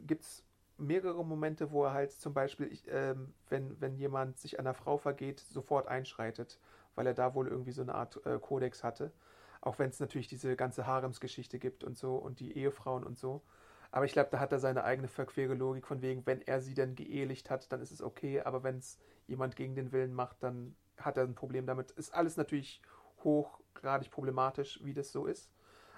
[0.06, 0.44] gibt es
[0.78, 4.96] mehrere Momente, wo er halt zum Beispiel, ich, ähm, wenn, wenn jemand sich einer Frau
[4.96, 6.58] vergeht, sofort einschreitet,
[6.94, 9.12] weil er da wohl irgendwie so eine Art äh, Kodex hatte.
[9.60, 13.42] Auch wenn es natürlich diese ganze Haremsgeschichte gibt und so und die Ehefrauen und so.
[13.90, 16.74] Aber ich glaube, da hat er seine eigene verquere Logik von wegen, wenn er sie
[16.74, 20.42] denn geehelicht hat, dann ist es okay, aber wenn es jemand gegen den Willen macht,
[20.42, 21.90] dann hat er ein Problem damit.
[21.92, 22.82] Ist alles natürlich
[23.24, 25.50] hochgradig problematisch, wie das so ist.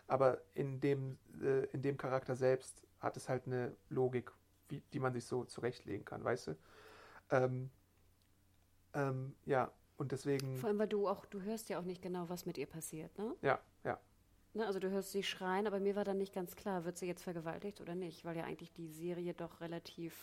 [0.07, 4.33] Aber in dem, äh, in dem Charakter selbst hat es halt eine Logik,
[4.69, 6.57] wie, die man sich so zurechtlegen kann, weißt du?
[7.31, 7.71] Ähm,
[8.93, 10.57] ähm, ja, und deswegen.
[10.57, 13.17] Vor allem, weil du auch, du hörst ja auch nicht genau, was mit ihr passiert,
[13.19, 13.35] ne?
[13.43, 13.99] Ja, ja.
[14.53, 17.07] Ne, also du hörst sie schreien, aber mir war dann nicht ganz klar, wird sie
[17.07, 20.15] jetzt vergewaltigt oder nicht, weil ja eigentlich die Serie doch relativ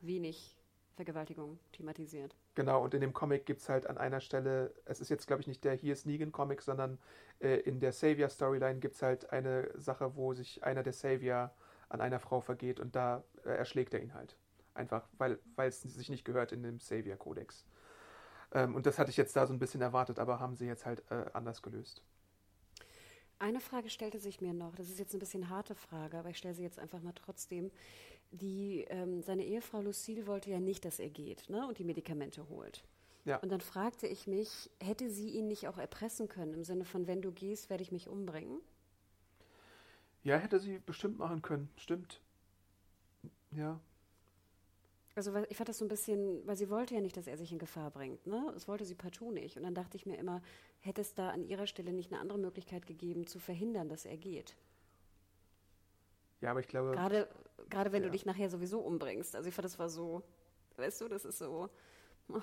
[0.00, 0.56] wenig
[0.94, 2.36] Vergewaltigung thematisiert.
[2.54, 5.40] Genau, und in dem Comic gibt es halt an einer Stelle, es ist jetzt glaube
[5.40, 6.98] ich nicht der Hier ist Negan Comic, sondern
[7.40, 11.52] äh, in der Savior Storyline gibt es halt eine Sache, wo sich einer der Savior
[11.88, 14.36] an einer Frau vergeht und da äh, erschlägt er ihn halt.
[14.74, 17.66] Einfach, weil es sich nicht gehört in dem Savior Kodex.
[18.52, 20.86] Ähm, und das hatte ich jetzt da so ein bisschen erwartet, aber haben sie jetzt
[20.86, 22.02] halt äh, anders gelöst.
[23.42, 26.38] Eine Frage stellte sich mir noch, das ist jetzt ein bisschen harte Frage, aber ich
[26.38, 27.72] stelle sie jetzt einfach mal trotzdem.
[28.30, 32.48] Die, ähm, seine Ehefrau Lucille wollte ja nicht, dass er geht ne, und die Medikamente
[32.48, 32.84] holt.
[33.24, 33.38] Ja.
[33.38, 37.08] Und dann fragte ich mich, hätte sie ihn nicht auch erpressen können, im Sinne von,
[37.08, 38.60] wenn du gehst, werde ich mich umbringen?
[40.22, 42.20] Ja, hätte sie bestimmt machen können, stimmt.
[43.50, 43.80] Ja,
[45.14, 47.52] also ich fand das so ein bisschen, weil sie wollte ja nicht, dass er sich
[47.52, 48.26] in Gefahr bringt.
[48.26, 48.50] Ne?
[48.54, 49.56] Das wollte sie partout nicht.
[49.56, 50.42] Und dann dachte ich mir immer,
[50.80, 54.16] hätte es da an ihrer Stelle nicht eine andere Möglichkeit gegeben, zu verhindern, dass er
[54.16, 54.56] geht?
[56.40, 56.92] Ja, aber ich glaube.
[56.92, 57.28] Gerade,
[57.68, 58.08] gerade wenn ja.
[58.08, 59.36] du dich nachher sowieso umbringst.
[59.36, 60.22] Also ich fand, das war so,
[60.76, 61.68] weißt du, das ist so.
[62.28, 62.40] Oh.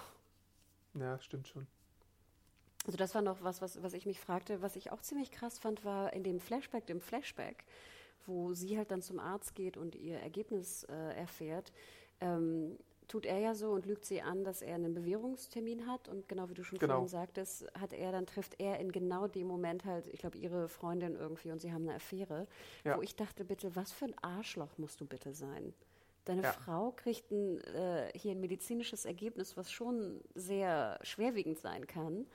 [0.94, 1.66] Ja, stimmt schon.
[2.86, 4.62] Also das war noch was, was, was ich mich fragte.
[4.62, 7.66] Was ich auch ziemlich krass fand, war in dem Flashback, dem Flashback,
[8.28, 11.74] wo sie halt dann zum Arzt geht und ihr Ergebnis äh, erfährt
[12.22, 12.78] ähm,
[13.10, 16.08] tut er ja so und lügt sie an, dass er einen Bewährungstermin hat.
[16.08, 16.94] Und genau wie du schon genau.
[16.94, 20.70] vorhin sagtest, hat er, dann trifft er in genau dem Moment halt, ich glaube, ihre
[20.70, 22.48] Freundin irgendwie und sie haben eine Affäre,
[22.86, 22.98] ja.
[22.98, 25.74] wo ich dachte, bitte, was für ein Arschloch musst du bitte sein?
[26.26, 26.52] Deine ja.
[26.52, 32.28] Frau kriegt ein, äh, hier ein medizinisches Ergebnis, was schon sehr schwerwiegend sein kann.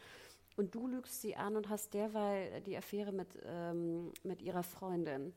[0.57, 5.32] Und du lügst sie an und hast derweil die Affäre mit, ähm, mit ihrer Freundin.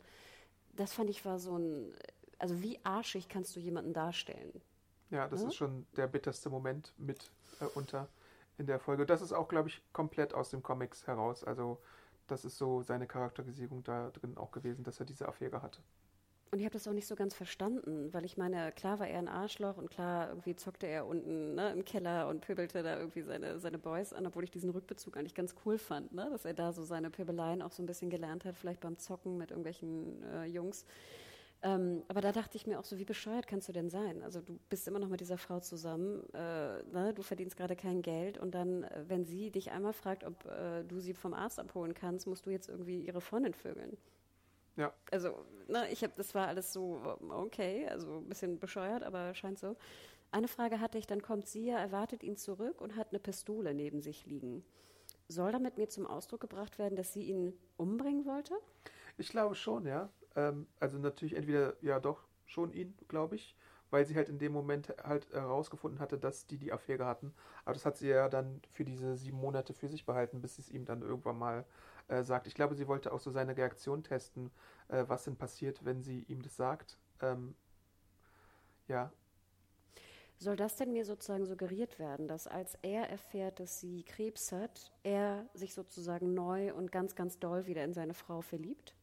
[0.76, 1.94] Das fand ich war so ein
[2.40, 4.62] also wie arschig kannst du jemanden darstellen?
[5.10, 5.48] Ja, das ja?
[5.48, 7.32] ist schon der bitterste Moment mit
[7.62, 8.08] äh, unter
[8.58, 9.06] in der Folge.
[9.06, 11.44] Das ist auch, glaube ich, komplett aus dem Comics heraus.
[11.44, 11.80] Also
[12.28, 15.82] das ist so seine Charakterisierung da drin auch gewesen, dass er diese Affäre hatte.
[16.50, 19.20] Und ich habe das auch nicht so ganz verstanden, weil ich meine, klar war er
[19.20, 23.22] ein Arschloch und klar irgendwie zockte er unten ne, im Keller und pöbelte da irgendwie
[23.22, 26.54] seine, seine Boys an, obwohl ich diesen Rückbezug eigentlich ganz cool fand, ne, dass er
[26.54, 30.24] da so seine Pöbeleien auch so ein bisschen gelernt hat, vielleicht beim Zocken mit irgendwelchen
[30.24, 30.86] äh, Jungs.
[31.64, 34.22] Ähm, aber da dachte ich mir auch so, wie bescheuert kannst du denn sein?
[34.22, 37.14] Also du bist immer noch mit dieser Frau zusammen, äh, ne?
[37.16, 40.84] du verdienst gerade kein Geld und dann, äh, wenn sie dich einmal fragt, ob äh,
[40.84, 43.98] du sie vom Arzt abholen kannst, musst du jetzt irgendwie ihre Freundin vögeln.
[44.76, 44.94] Ja.
[45.10, 45.34] Also,
[45.68, 49.76] ne, ich habe, das war alles so, okay, also ein bisschen bescheuert, aber scheint so.
[50.30, 53.74] Eine Frage hatte ich, dann kommt sie ja, erwartet ihn zurück und hat eine Pistole
[53.74, 54.64] neben sich liegen.
[55.28, 58.54] Soll damit mir zum Ausdruck gebracht werden, dass sie ihn umbringen wollte?
[59.18, 60.10] Ich glaube schon, ja.
[60.38, 63.58] Ähm, also natürlich entweder, ja doch, schon ihn, glaube ich,
[63.90, 67.34] weil sie halt in dem Moment halt herausgefunden hatte, dass die die Affäre hatten.
[67.66, 70.62] Aber das hat sie ja dann für diese sieben Monate für sich behalten, bis sie
[70.62, 71.66] es ihm dann irgendwann mal
[72.08, 72.48] äh, sagt.
[72.48, 74.52] Ich glaube, sie wollte auch so seine Reaktion testen,
[74.90, 76.98] äh, was denn passiert, wenn sie ihm das sagt.
[77.22, 77.56] Ähm,
[78.88, 79.12] ja.
[80.40, 84.92] Soll das denn mir sozusagen suggeriert werden, dass als er erfährt, dass sie Krebs hat,
[85.04, 88.97] er sich sozusagen neu und ganz, ganz doll wieder in seine Frau verliebt?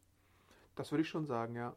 [0.75, 1.77] Das würde ich schon sagen, ja.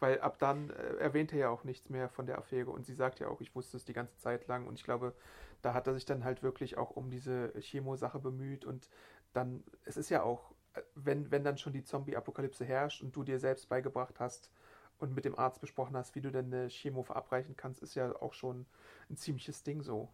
[0.00, 2.94] Weil ab dann äh, erwähnt er ja auch nichts mehr von der Affäre und sie
[2.94, 5.14] sagt ja auch, ich wusste es die ganze Zeit lang und ich glaube,
[5.62, 8.88] da hat er sich dann halt wirklich auch um diese Chemo-Sache bemüht und
[9.32, 13.22] dann, es ist ja auch, äh, wenn, wenn dann schon die Zombie-Apokalypse herrscht und du
[13.24, 14.50] dir selbst beigebracht hast
[14.98, 18.14] und mit dem Arzt besprochen hast, wie du denn eine Chemo verabreichen kannst, ist ja
[18.20, 18.66] auch schon
[19.10, 20.08] ein ziemliches Ding so.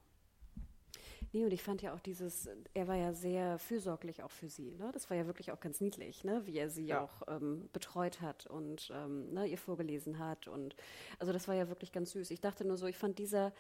[1.33, 4.75] Nee, und ich fand ja auch dieses, er war ja sehr fürsorglich auch für sie.
[4.77, 4.91] Ne?
[4.93, 6.43] Das war ja wirklich auch ganz niedlich, ne?
[6.47, 7.03] wie er sie ja.
[7.03, 10.49] auch ähm, betreut hat und ähm, ne, ihr vorgelesen hat.
[10.49, 10.75] Und
[11.19, 12.31] also das war ja wirklich ganz süß.
[12.31, 13.53] Ich dachte nur so, ich fand dieser,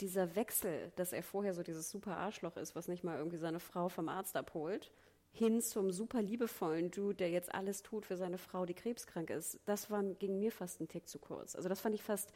[0.00, 3.60] dieser Wechsel, dass er vorher so dieses super Arschloch ist, was nicht mal irgendwie seine
[3.60, 4.90] Frau vom Arzt abholt,
[5.34, 9.60] hin zum super liebevollen Dude, der jetzt alles tut für seine Frau, die krebskrank ist,
[9.64, 11.56] das war, ging mir fast ein Tick zu kurz.
[11.56, 12.32] Also das fand ich fast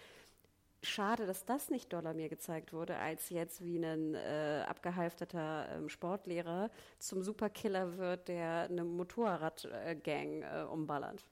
[0.88, 5.88] schade, dass das nicht doller mir gezeigt wurde, als jetzt wie ein äh, abgehalfterter ähm,
[5.88, 11.24] Sportlehrer zum Superkiller wird, der eine Motorradgang äh, umballert.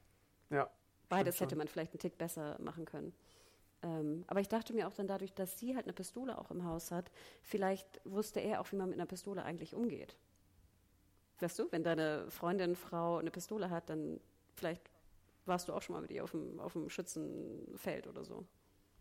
[0.51, 0.71] Ja.
[1.09, 3.15] Beides hätte man vielleicht einen Tick besser machen können.
[3.83, 6.65] Ähm, aber ich dachte mir auch dann dadurch, dass sie halt eine Pistole auch im
[6.65, 7.11] Haus hat,
[7.43, 10.17] vielleicht wusste er auch, wie man mit einer Pistole eigentlich umgeht.
[11.41, 14.21] Weißt du, wenn deine Freundin, Frau eine Pistole hat, dann
[14.55, 14.91] vielleicht
[15.45, 18.47] warst du auch schon mal mit ihr auf dem, auf dem Schützenfeld oder so.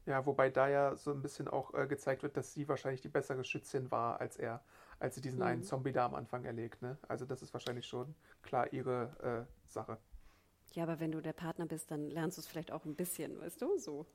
[0.06, 3.10] Ja, wobei da ja so ein bisschen auch äh, gezeigt wird, dass sie wahrscheinlich die
[3.10, 4.62] bessere Schützin war als er,
[5.00, 5.46] als sie diesen mhm.
[5.46, 6.82] einen Zombie da am Anfang erlegt.
[6.82, 6.98] Ne?
[7.08, 9.98] Also das ist wahrscheinlich schon klar ihre äh, Sache.
[10.74, 13.40] Ja, aber wenn du der Partner bist, dann lernst du es vielleicht auch ein bisschen,
[13.40, 14.06] weißt du, so.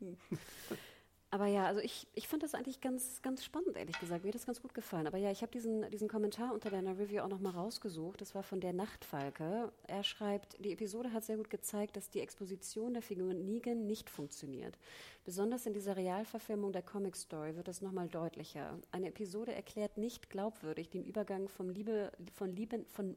[0.00, 0.16] Hm.
[1.30, 4.24] Aber ja, also ich, ich fand das eigentlich ganz, ganz spannend, ehrlich gesagt.
[4.24, 5.06] Mir hat das ganz gut gefallen.
[5.06, 8.22] Aber ja, ich habe diesen, diesen Kommentar unter deiner Review auch nochmal rausgesucht.
[8.22, 9.70] Das war von der Nachtfalke.
[9.86, 14.08] Er schreibt, die Episode hat sehr gut gezeigt, dass die Exposition der Figur Negan nicht
[14.08, 14.78] funktioniert.
[15.24, 18.78] Besonders in dieser Realverfilmung der Comic Story wird das nochmal deutlicher.
[18.90, 23.14] Eine Episode erklärt nicht glaubwürdig den Übergang vom Liebe, von Lieben, von,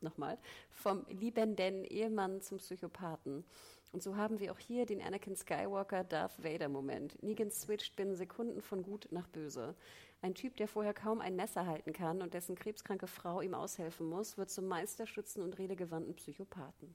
[0.00, 0.38] nochmal,
[0.70, 3.44] vom liebenden Ehemann zum Psychopathen.
[3.92, 7.20] Und so haben wir auch hier den Anakin Skywalker Darth Vader Moment.
[7.22, 9.74] Negan switcht binnen Sekunden von gut nach böse.
[10.22, 14.06] Ein Typ, der vorher kaum ein Messer halten kann und dessen krebskranke Frau ihm aushelfen
[14.06, 16.94] muss, wird zum Meisterschützen und redegewandten Psychopathen.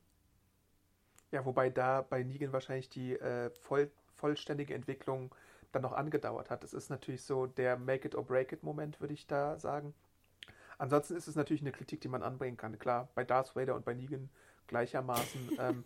[1.31, 5.35] Ja, wobei da bei Negan wahrscheinlich die äh, voll, vollständige Entwicklung
[5.73, 6.63] dann noch angedauert hat.
[6.63, 9.93] Es ist natürlich so der Make it or break it Moment, würde ich da sagen.
[10.77, 12.79] Ansonsten ist es natürlich eine Kritik, die man anbringen kann.
[12.79, 14.29] Klar, bei Darth Vader und bei Negan
[14.67, 15.51] gleichermaßen.
[15.59, 15.83] ähm,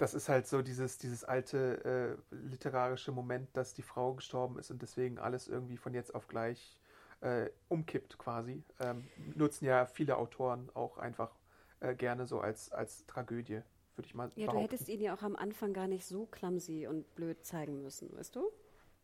[0.00, 4.70] das ist halt so dieses, dieses alte äh, literarische Moment, dass die Frau gestorben ist
[4.70, 6.80] und deswegen alles irgendwie von jetzt auf gleich
[7.20, 8.64] äh, umkippt quasi.
[8.80, 11.36] Ähm, nutzen ja viele Autoren auch einfach
[11.80, 13.60] äh, gerne so als, als Tragödie,
[13.94, 14.46] würde ich mal ja, behaupten.
[14.46, 17.82] Ja, du hättest ihn ja auch am Anfang gar nicht so clumsy und blöd zeigen
[17.82, 18.50] müssen, weißt du?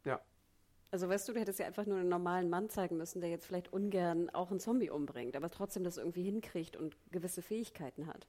[0.05, 0.23] Ja.
[0.91, 3.45] Also weißt du, du hättest ja einfach nur einen normalen Mann zeigen müssen, der jetzt
[3.45, 8.27] vielleicht ungern auch einen Zombie umbringt, aber trotzdem das irgendwie hinkriegt und gewisse Fähigkeiten hat.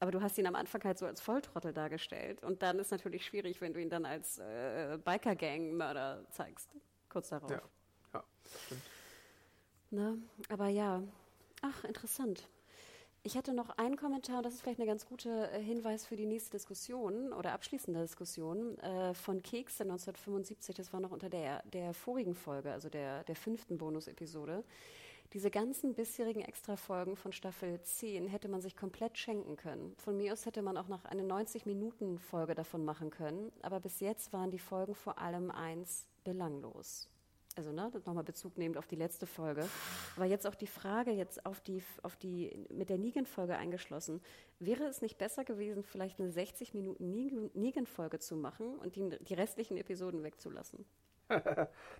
[0.00, 2.42] Aber du hast ihn am Anfang halt so als Volltrottel dargestellt.
[2.42, 6.70] Und dann ist natürlich schwierig, wenn du ihn dann als äh, Biker-Gang-Mörder zeigst.
[7.10, 7.50] Kurz darauf.
[7.50, 7.60] Ja,
[8.14, 8.24] ja
[8.64, 8.82] stimmt.
[9.90, 10.18] Ne?
[10.48, 11.02] Aber ja.
[11.60, 12.48] Ach, interessant.
[13.22, 16.16] Ich hatte noch einen Kommentar, und das ist vielleicht ein ganz guter äh, Hinweis für
[16.16, 20.74] die nächste Diskussion oder abschließende Diskussion äh, von Kekse 1975.
[20.74, 24.64] Das war noch unter der, der vorigen Folge, also der, der fünften Bonus-Episode.
[25.32, 29.94] Diese ganzen bisherigen Extrafolgen von Staffel 10 hätte man sich komplett schenken können.
[29.96, 33.52] Von mir aus hätte man auch noch eine 90-Minuten-Folge davon machen können.
[33.62, 37.08] Aber bis jetzt waren die Folgen vor allem eins belanglos.
[37.56, 39.68] Also ne, nochmal Bezug nehmend auf die letzte Folge.
[40.16, 44.20] Aber jetzt auch die Frage jetzt auf die, auf die mit der Negan-Folge eingeschlossen.
[44.58, 49.34] Wäre es nicht besser gewesen, vielleicht eine 60 Minuten Negan-Folge zu machen und die, die
[49.34, 50.84] restlichen Episoden wegzulassen?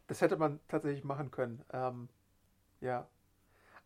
[0.08, 1.64] das hätte man tatsächlich machen können.
[1.72, 2.08] Ähm,
[2.80, 3.06] ja,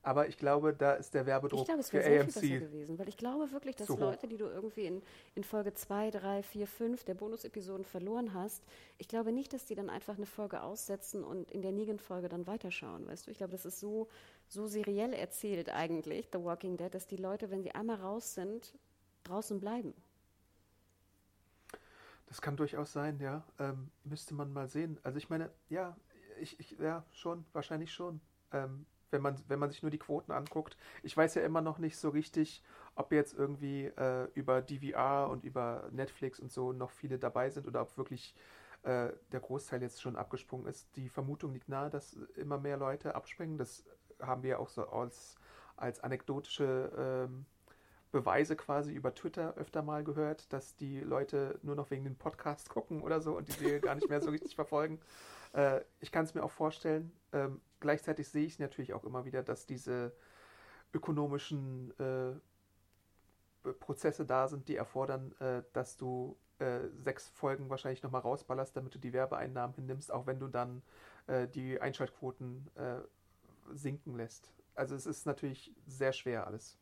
[0.04, 2.98] aber ich glaube, da ist der Werbedruck ich glaube, es wäre sehr viel besser gewesen,
[2.98, 5.02] weil ich glaube wirklich, dass Leute, die du irgendwie in,
[5.34, 8.62] in Folge 2, 3, 4, 5 der Bonus-Episoden verloren hast,
[8.98, 12.46] ich glaube nicht, dass die dann einfach eine Folge aussetzen und in der Negan-Folge dann
[12.46, 13.30] weiterschauen, weißt du?
[13.30, 14.08] Ich glaube, das ist so,
[14.48, 18.74] so seriell erzählt eigentlich, The Walking Dead, dass die Leute, wenn sie einmal raus sind,
[19.24, 19.94] draußen bleiben.
[22.26, 23.44] Das kann durchaus sein, ja.
[23.58, 24.98] Ähm, müsste man mal sehen.
[25.02, 25.96] Also ich meine, ja,
[26.40, 28.20] ich, ich ja, schon, wahrscheinlich schon.
[28.52, 30.76] Ähm, wenn man, wenn man sich nur die Quoten anguckt.
[31.02, 32.62] Ich weiß ja immer noch nicht so richtig,
[32.96, 37.66] ob jetzt irgendwie äh, über DVR und über Netflix und so noch viele dabei sind
[37.66, 38.34] oder ob wirklich
[38.82, 40.94] äh, der Großteil jetzt schon abgesprungen ist.
[40.96, 43.56] Die Vermutung liegt nahe, dass immer mehr Leute abspringen.
[43.56, 43.84] Das
[44.20, 45.36] haben wir ja auch so als,
[45.76, 47.46] als anekdotische ähm,
[48.10, 52.68] Beweise quasi über Twitter öfter mal gehört, dass die Leute nur noch wegen den Podcast
[52.68, 55.00] gucken oder so und die Serie gar nicht mehr so richtig verfolgen.
[55.54, 57.12] Äh, ich kann es mir auch vorstellen.
[57.32, 60.12] Ähm, gleichzeitig sehe ich natürlich auch immer wieder, dass diese
[60.92, 62.34] ökonomischen äh,
[63.80, 68.94] Prozesse da sind, die erfordern, äh, dass du äh, sechs Folgen wahrscheinlich nochmal rausballerst, damit
[68.94, 70.82] du die Werbeeinnahmen hinnimmst, auch wenn du dann
[71.26, 72.96] äh, die Einschaltquoten äh,
[73.72, 74.52] sinken lässt.
[74.74, 76.78] Also es ist natürlich sehr schwer alles.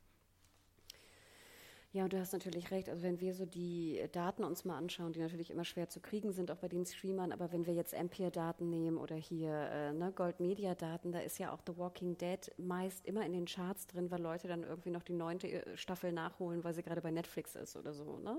[1.95, 2.88] Ja, und du hast natürlich recht.
[2.88, 6.32] Also wenn wir so die Daten uns mal anschauen, die natürlich immer schwer zu kriegen
[6.32, 10.11] sind, auch bei den Streamern, aber wenn wir jetzt Ampere-Daten nehmen oder hier äh, ne,
[10.11, 14.22] Gold-Media-Daten, da ist ja auch The Walking Dead meist immer in den Charts drin, weil
[14.22, 17.76] Leute dann irgendwie noch die neunte äh, Staffel nachholen, weil sie gerade bei Netflix ist
[17.76, 18.16] oder so.
[18.20, 18.38] Ne?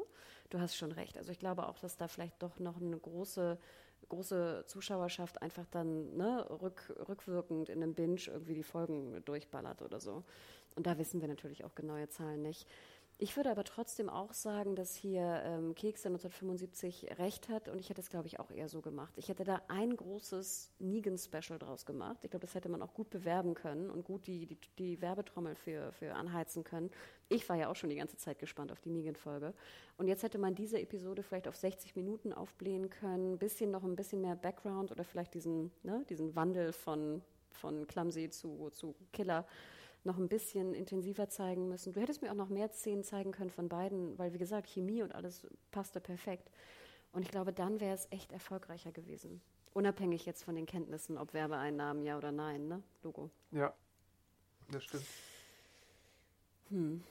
[0.49, 1.19] Du hast schon recht.
[1.19, 3.59] Also ich glaube auch, dass da vielleicht doch noch eine große
[4.09, 9.99] große Zuschauerschaft einfach dann ne, rück, rückwirkend in einem Binge irgendwie die Folgen durchballert oder
[9.99, 10.23] so.
[10.75, 12.67] Und da wissen wir natürlich auch genaue Zahlen nicht.
[13.19, 17.89] Ich würde aber trotzdem auch sagen, dass hier ähm, Keks 1975 recht hat und ich
[17.89, 19.13] hätte es, glaube ich, auch eher so gemacht.
[19.17, 22.17] Ich hätte da ein großes Negan-Special draus gemacht.
[22.23, 25.55] Ich glaube, das hätte man auch gut bewerben können und gut die, die, die Werbetrommel
[25.55, 26.89] für, für anheizen können.
[27.29, 29.53] Ich war ja auch schon die ganze Zeit gespannt auf die Negan-Folge.
[29.97, 33.95] Und jetzt hätte man diese Episode vielleicht auf 60 Minuten aufblähen können, bisschen noch ein
[33.95, 39.45] bisschen mehr Background oder vielleicht diesen, ne, diesen Wandel von, von Clumsy zu, zu Killer
[40.05, 41.93] noch ein bisschen intensiver zeigen müssen.
[41.93, 45.01] Du hättest mir auch noch mehr Szenen zeigen können von beiden, weil wie gesagt, Chemie
[45.01, 46.51] und alles passte perfekt.
[47.13, 49.41] Und ich glaube, dann wäre es echt erfolgreicher gewesen.
[49.73, 52.83] Unabhängig jetzt von den Kenntnissen, ob Werbeeinnahmen ja oder nein, ne?
[53.03, 53.29] Logo.
[53.51, 53.73] Ja,
[54.71, 55.05] das stimmt.
[56.69, 57.03] Hm.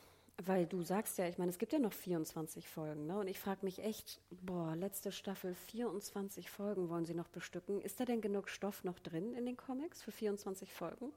[0.44, 3.18] Weil du sagst ja, ich meine, es gibt ja noch 24 Folgen, ne?
[3.18, 7.80] Und ich frage mich echt, boah, letzte Staffel, 24 Folgen wollen sie noch bestücken.
[7.80, 11.12] Ist da denn genug Stoff noch drin in den Comics für 24 Folgen?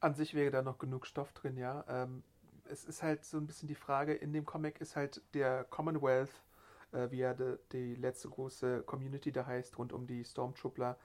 [0.00, 1.84] An sich wäre da noch genug Stoff drin, ja.
[1.88, 2.22] Ähm,
[2.70, 6.30] es ist halt so ein bisschen die Frage, in dem Comic ist halt der Commonwealth,
[6.92, 10.98] äh, wie ja de, die letzte große Community da heißt, rund um die Stormtrooper,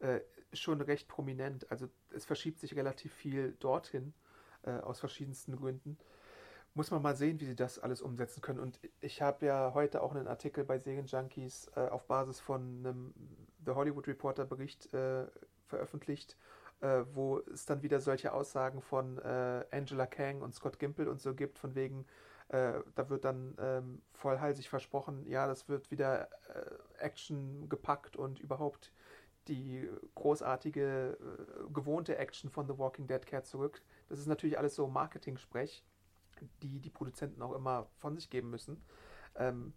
[0.00, 0.20] äh,
[0.52, 1.70] schon recht prominent.
[1.70, 4.14] Also es verschiebt sich relativ viel dorthin,
[4.62, 5.98] äh, aus verschiedensten Gründen.
[6.74, 8.60] Muss man mal sehen, wie sie das alles umsetzen können.
[8.60, 13.14] Und ich habe ja heute auch einen Artikel bei Serienjunkies äh, auf Basis von einem
[13.64, 15.26] The Hollywood Reporter Bericht äh,
[15.66, 16.36] veröffentlicht,
[16.80, 21.20] äh, wo es dann wieder solche Aussagen von äh, Angela Kang und Scott Gimple und
[21.20, 22.06] so gibt, von wegen,
[22.48, 28.40] äh, da wird dann ähm, vollhalsig versprochen, ja, das wird wieder äh, Action gepackt und
[28.40, 28.92] überhaupt
[29.48, 33.82] die großartige, äh, gewohnte Action von The Walking Dead kehrt zurück.
[34.08, 35.84] Das ist natürlich alles so Marketing-Sprech,
[36.62, 38.82] die die Produzenten auch immer von sich geben müssen.
[39.36, 39.72] Ähm,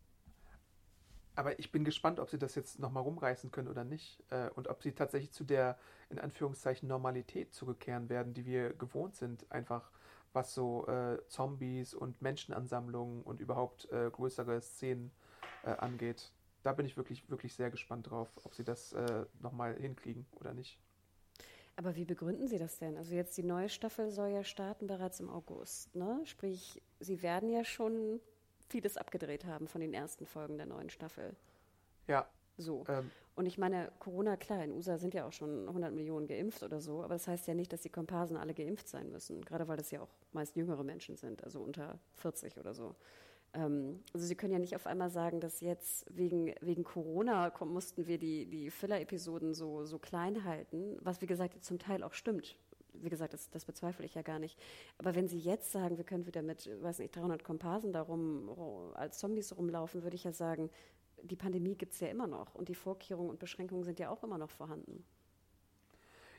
[1.36, 4.24] aber ich bin gespannt, ob sie das jetzt nochmal rumreißen können oder nicht.
[4.30, 5.78] Äh, und ob sie tatsächlich zu der,
[6.10, 9.52] in Anführungszeichen, Normalität zurückkehren werden, die wir gewohnt sind.
[9.52, 9.92] Einfach
[10.34, 15.12] was so äh, Zombies und Menschenansammlungen und überhaupt äh, größere Szenen
[15.64, 16.32] äh, angeht.
[16.64, 20.54] Da bin ich wirklich, wirklich sehr gespannt drauf, ob sie das äh, nochmal hinkriegen oder
[20.54, 20.80] nicht.
[21.76, 22.98] Aber wie begründen Sie das denn?
[22.98, 26.22] Also jetzt die neue Staffel soll ja starten bereits im August, ne?
[26.26, 28.20] Sprich, Sie werden ja schon
[28.70, 31.36] vieles abgedreht haben von den ersten Folgen der neuen Staffel.
[32.08, 32.28] Ja.
[32.58, 32.84] So.
[32.88, 33.10] Ähm.
[33.36, 36.82] Und ich meine, Corona, klar, in USA sind ja auch schon 100 Millionen geimpft oder
[36.82, 39.78] so, aber das heißt ja nicht, dass die Komparsen alle geimpft sein müssen, gerade weil
[39.78, 42.96] das ja auch meist jüngere Menschen sind, also unter 40 oder so.
[43.54, 48.06] Ähm, also Sie können ja nicht auf einmal sagen, dass jetzt wegen, wegen Corona mussten
[48.06, 52.56] wir die, die Filler-Episoden so, so klein halten, was wie gesagt zum Teil auch stimmt
[52.94, 54.58] wie gesagt, das, das, bezweifle ich ja gar nicht.
[54.98, 59.20] Aber wenn Sie jetzt sagen, wir können wieder mit, weiß nicht, 300 Komparsen darum als
[59.20, 60.70] Zombies rumlaufen, würde ich ja sagen,
[61.22, 64.24] die Pandemie gibt es ja immer noch und die Vorkehrungen und Beschränkungen sind ja auch
[64.24, 65.06] immer noch vorhanden.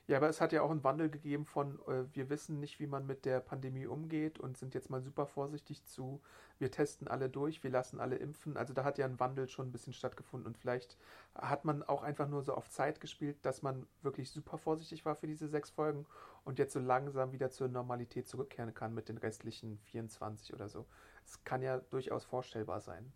[0.06, 2.86] Ja, aber es hat ja auch einen Wandel gegeben von, äh, wir wissen nicht, wie
[2.86, 6.20] man mit der Pandemie umgeht und sind jetzt mal super vorsichtig zu,
[6.58, 8.58] wir testen alle durch, wir lassen alle impfen.
[8.58, 10.98] Also da hat ja ein Wandel schon ein bisschen stattgefunden und vielleicht
[11.34, 15.14] hat man auch einfach nur so auf Zeit gespielt, dass man wirklich super vorsichtig war
[15.14, 16.04] für diese sechs Folgen
[16.44, 20.84] und jetzt so langsam wieder zur Normalität zurückkehren kann mit den restlichen 24 oder so.
[21.24, 23.10] Es kann ja durchaus vorstellbar sein.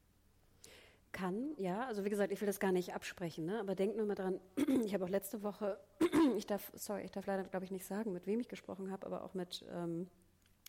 [1.13, 1.87] Kann, ja.
[1.87, 3.61] Also wie gesagt, ich will das gar nicht absprechen, ne?
[3.61, 4.41] aber denk nur mal dran,
[4.85, 5.79] ich habe auch letzte Woche,
[6.37, 9.07] ich darf, sorry, ich darf leider, glaube ich, nicht sagen, mit wem ich gesprochen habe,
[9.07, 10.09] aber auch mit ähm,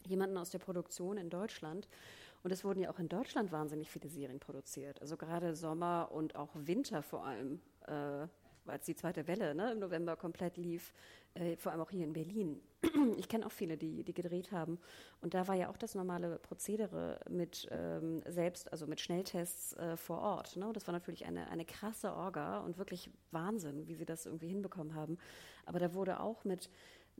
[0.08, 1.88] jemandem aus der Produktion in Deutschland.
[2.42, 5.02] Und es wurden ja auch in Deutschland wahnsinnig viele Serien produziert.
[5.02, 8.28] Also gerade Sommer und auch Winter vor allem, äh,
[8.70, 10.94] als die zweite Welle ne, im November komplett lief,
[11.34, 12.62] äh, vor allem auch hier in Berlin.
[13.18, 14.80] ich kenne auch viele, die, die gedreht haben.
[15.22, 19.98] Und da war ja auch das normale Prozedere mit ähm, selbst, also mit Schnelltests äh,
[19.98, 20.56] vor Ort.
[20.56, 20.72] Ne?
[20.74, 24.96] Das war natürlich eine, eine krasse Orga und wirklich Wahnsinn, wie sie das irgendwie hinbekommen
[24.96, 25.18] haben.
[25.66, 26.70] Aber da wurde auch mit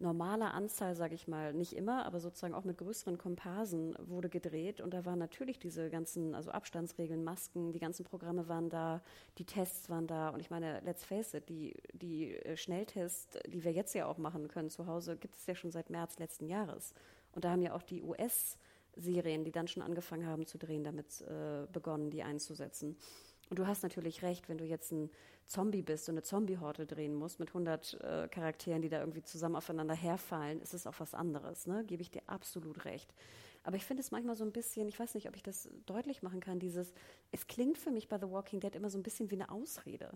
[0.02, 4.82] normaler Anzahl, sage ich mal, nicht immer, aber sozusagen auch mit größeren Komparsen wurde gedreht.
[4.82, 9.02] Und da waren natürlich diese ganzen, also Abstandsregeln, Masken, die ganzen Programme waren da,
[9.38, 10.30] die Tests waren da.
[10.30, 14.18] Und ich meine, let's face it, die, die äh, Schnelltests, die wir jetzt ja auch
[14.18, 16.94] machen können zu Hause, gibt es ja schon seit März letzten Jahres.
[17.34, 18.58] Und da haben ja auch die US
[18.96, 22.98] Serien, die dann schon angefangen haben zu drehen, damit äh, begonnen, die einzusetzen.
[23.50, 25.10] Und du hast natürlich recht, wenn du jetzt ein
[25.50, 29.56] Zombie bist und eine Zombie-Horte drehen musst mit 100 äh, Charakteren, die da irgendwie zusammen
[29.56, 31.66] aufeinander herfallen, ist es auch was anderes.
[31.66, 31.84] Ne?
[31.86, 33.12] Gebe ich dir absolut recht.
[33.64, 36.22] Aber ich finde es manchmal so ein bisschen, ich weiß nicht, ob ich das deutlich
[36.22, 36.94] machen kann, dieses,
[37.32, 40.12] es klingt für mich bei The Walking Dead immer so ein bisschen wie eine Ausrede.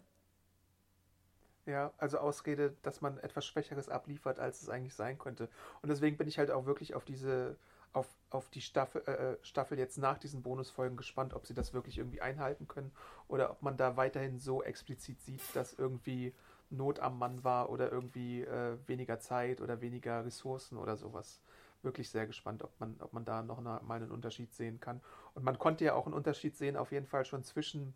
[1.65, 5.49] Ja, also Ausrede, dass man etwas Schwächeres abliefert, als es eigentlich sein könnte.
[5.81, 7.57] Und deswegen bin ich halt auch wirklich auf diese
[7.93, 11.73] auf, auf die Staffel, äh, äh, Staffel jetzt nach diesen Bonusfolgen gespannt, ob sie das
[11.73, 12.91] wirklich irgendwie einhalten können
[13.27, 16.33] oder ob man da weiterhin so explizit sieht, dass irgendwie
[16.69, 21.39] Not am Mann war oder irgendwie äh, weniger Zeit oder weniger Ressourcen oder sowas.
[21.83, 25.01] wirklich sehr gespannt, ob man, ob man da noch eine, mal einen Unterschied sehen kann.
[25.33, 27.93] Und man konnte ja auch einen Unterschied sehen, auf jeden Fall schon zwischen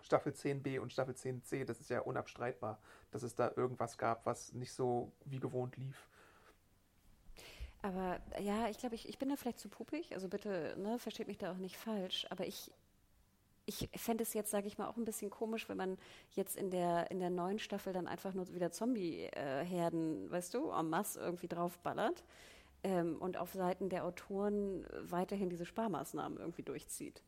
[0.00, 1.64] Staffel 10b und Staffel 10c.
[1.64, 2.78] Das ist ja unabstreitbar,
[3.10, 6.08] dass es da irgendwas gab, was nicht so wie gewohnt lief.
[7.82, 10.12] Aber ja, ich glaube, ich, ich bin da vielleicht zu pupig.
[10.14, 12.26] Also bitte, ne, versteht mich da auch nicht falsch.
[12.30, 12.72] Aber ich,
[13.66, 15.98] ich fände es jetzt, sage ich mal, auch ein bisschen komisch, wenn man
[16.34, 20.88] jetzt in der, in der neuen Staffel dann einfach nur wieder Zombie-Herden, weißt du, en
[20.88, 22.24] masse irgendwie draufballert
[22.82, 27.22] ähm, und auf Seiten der Autoren weiterhin diese Sparmaßnahmen irgendwie durchzieht.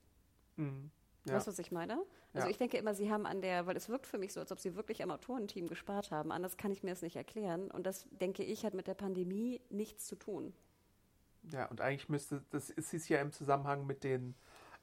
[0.57, 0.91] Mhm.
[1.25, 1.35] Ja.
[1.35, 1.99] Weißt du, was ich meine?
[2.33, 2.51] Also ja.
[2.51, 4.61] ich denke immer, sie haben an der, weil es wirkt für mich so, als ob
[4.61, 6.33] sie wirklich am Autorenteam gespart haben.
[6.33, 7.71] Anders kann ich mir das nicht erklären.
[7.71, 10.53] Und das, denke ich, hat mit der Pandemie nichts zu tun.
[11.53, 14.35] Ja, und eigentlich müsste, das ist ja im Zusammenhang mit den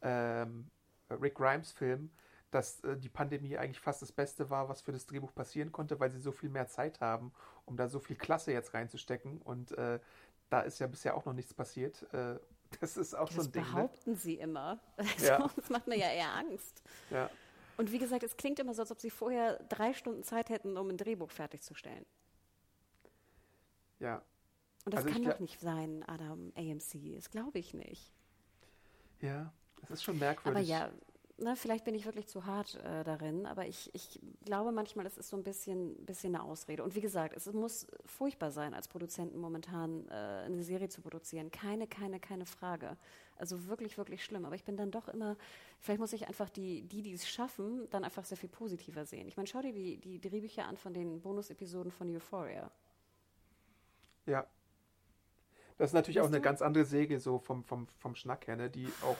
[0.01, 0.69] ähm,
[1.09, 2.11] Rick Grimes-Filmen,
[2.51, 5.99] dass äh, die Pandemie eigentlich fast das Beste war, was für das Drehbuch passieren konnte,
[5.99, 7.31] weil sie so viel mehr Zeit haben,
[7.65, 9.41] um da so viel Klasse jetzt reinzustecken.
[9.41, 9.99] Und äh,
[10.49, 12.05] da ist ja bisher auch noch nichts passiert.
[12.13, 12.39] Äh,
[12.79, 13.61] das ist auch das so ein Ding.
[13.63, 13.75] Das ne?
[13.75, 14.17] behaupten ne?
[14.17, 14.79] sie immer.
[14.97, 15.49] Also, ja.
[15.55, 16.81] Das macht mir ja eher Angst.
[17.09, 17.29] Ja.
[17.77, 20.77] Und wie gesagt, es klingt immer so, als ob sie vorher drei Stunden Zeit hätten,
[20.77, 22.05] um ein Drehbuch fertigzustellen.
[23.99, 24.21] Ja.
[24.85, 27.15] Und das also kann doch nicht sein, Adam AMC.
[27.15, 28.13] Das glaube ich nicht.
[29.21, 29.51] Ja,
[29.81, 30.57] das ist schon merkwürdig.
[30.57, 30.91] Aber ja,
[31.37, 35.17] ne, vielleicht bin ich wirklich zu hart äh, darin, aber ich, ich glaube manchmal, es
[35.17, 36.83] ist so ein bisschen, bisschen eine Ausrede.
[36.83, 41.51] Und wie gesagt, es muss furchtbar sein, als Produzenten momentan äh, eine Serie zu produzieren.
[41.51, 42.97] Keine, keine, keine Frage.
[43.37, 44.45] Also wirklich, wirklich schlimm.
[44.45, 45.35] Aber ich bin dann doch immer,
[45.79, 49.27] vielleicht muss ich einfach die, die, die es schaffen, dann einfach sehr viel positiver sehen.
[49.27, 52.71] Ich meine, schau dir die, die Drehbücher an von den Bonusepisoden von Euphoria.
[54.25, 54.47] Ja.
[55.77, 56.43] Das ist natürlich weißt auch eine du?
[56.43, 58.69] ganz andere Säge, so vom, vom, vom Schnack her, ne?
[58.69, 59.17] die auch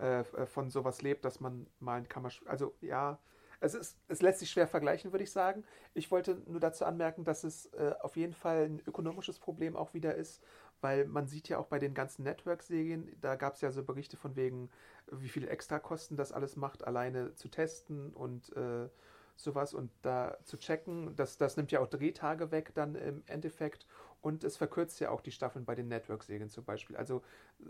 [0.00, 2.48] äh, äh, von sowas lebt, dass man mal ein Kammerspiel.
[2.48, 3.18] Also ja,
[3.60, 5.64] es, ist, es lässt sich schwer vergleichen, würde ich sagen.
[5.94, 9.92] Ich wollte nur dazu anmerken, dass es äh, auf jeden Fall ein ökonomisches Problem auch
[9.94, 10.42] wieder ist,
[10.80, 14.16] weil man sieht ja auch bei den ganzen Network-Serien, da gab es ja so Berichte
[14.16, 14.70] von wegen,
[15.10, 18.88] wie viel Extrakosten das alles macht, alleine zu testen und äh,
[19.36, 21.14] sowas und da zu checken.
[21.16, 23.86] Das, das nimmt ja auch Drehtage weg dann im Endeffekt
[24.22, 26.96] und es verkürzt ja auch die Staffeln bei den Network-Serien zum Beispiel.
[26.96, 27.22] Also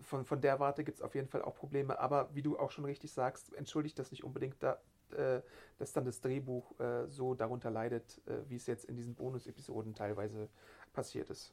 [0.02, 1.98] von, von der Warte gibt es auf jeden Fall auch Probleme.
[1.98, 4.80] Aber wie du auch schon richtig sagst, entschuldigt das nicht unbedingt, da,
[5.16, 5.42] äh,
[5.78, 9.94] dass dann das Drehbuch äh, so darunter leidet, äh, wie es jetzt in diesen Bonus-Episoden
[9.94, 10.48] teilweise
[10.92, 11.52] passiert ist.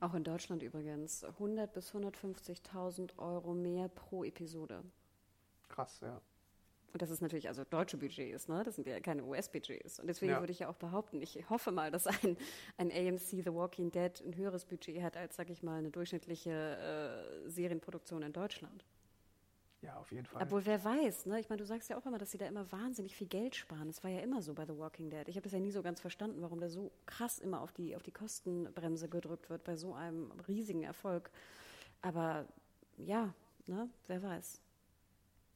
[0.00, 4.82] Auch in Deutschland übrigens 100 bis 150.000 Euro mehr pro Episode.
[5.68, 6.20] Krass, ja.
[6.96, 8.62] Und das ist natürlich also deutsche Budgets, ne?
[8.64, 10.00] Das sind ja keine US-Budgets.
[10.00, 10.40] Und deswegen ja.
[10.40, 12.38] würde ich ja auch behaupten, ich hoffe mal, dass ein,
[12.78, 17.44] ein AMC The Walking Dead ein höheres Budget hat als, sag ich mal, eine durchschnittliche
[17.44, 18.86] äh, Serienproduktion in Deutschland.
[19.82, 20.42] Ja, auf jeden Fall.
[20.42, 21.38] Obwohl, wer weiß, ne?
[21.38, 23.88] Ich meine, du sagst ja auch immer, dass sie da immer wahnsinnig viel Geld sparen.
[23.88, 25.28] Das war ja immer so bei The Walking Dead.
[25.28, 27.94] Ich habe das ja nie so ganz verstanden, warum da so krass immer auf die,
[27.94, 31.30] auf die Kostenbremse gedrückt wird bei so einem riesigen Erfolg.
[32.00, 32.46] Aber
[32.96, 33.34] ja,
[33.66, 33.90] ne?
[34.06, 34.62] Wer weiß.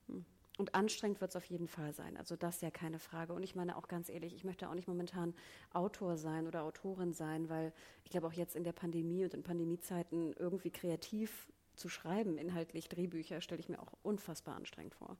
[0.08, 0.26] Hm.
[0.60, 2.18] Und anstrengend wird es auf jeden Fall sein.
[2.18, 3.32] Also das ja keine Frage.
[3.32, 5.34] Und ich meine auch ganz ehrlich, ich möchte auch nicht momentan
[5.72, 7.72] Autor sein oder Autorin sein, weil
[8.04, 12.90] ich glaube auch jetzt in der Pandemie und in Pandemiezeiten irgendwie kreativ zu schreiben, inhaltlich
[12.90, 15.16] Drehbücher, stelle ich mir auch unfassbar anstrengend vor.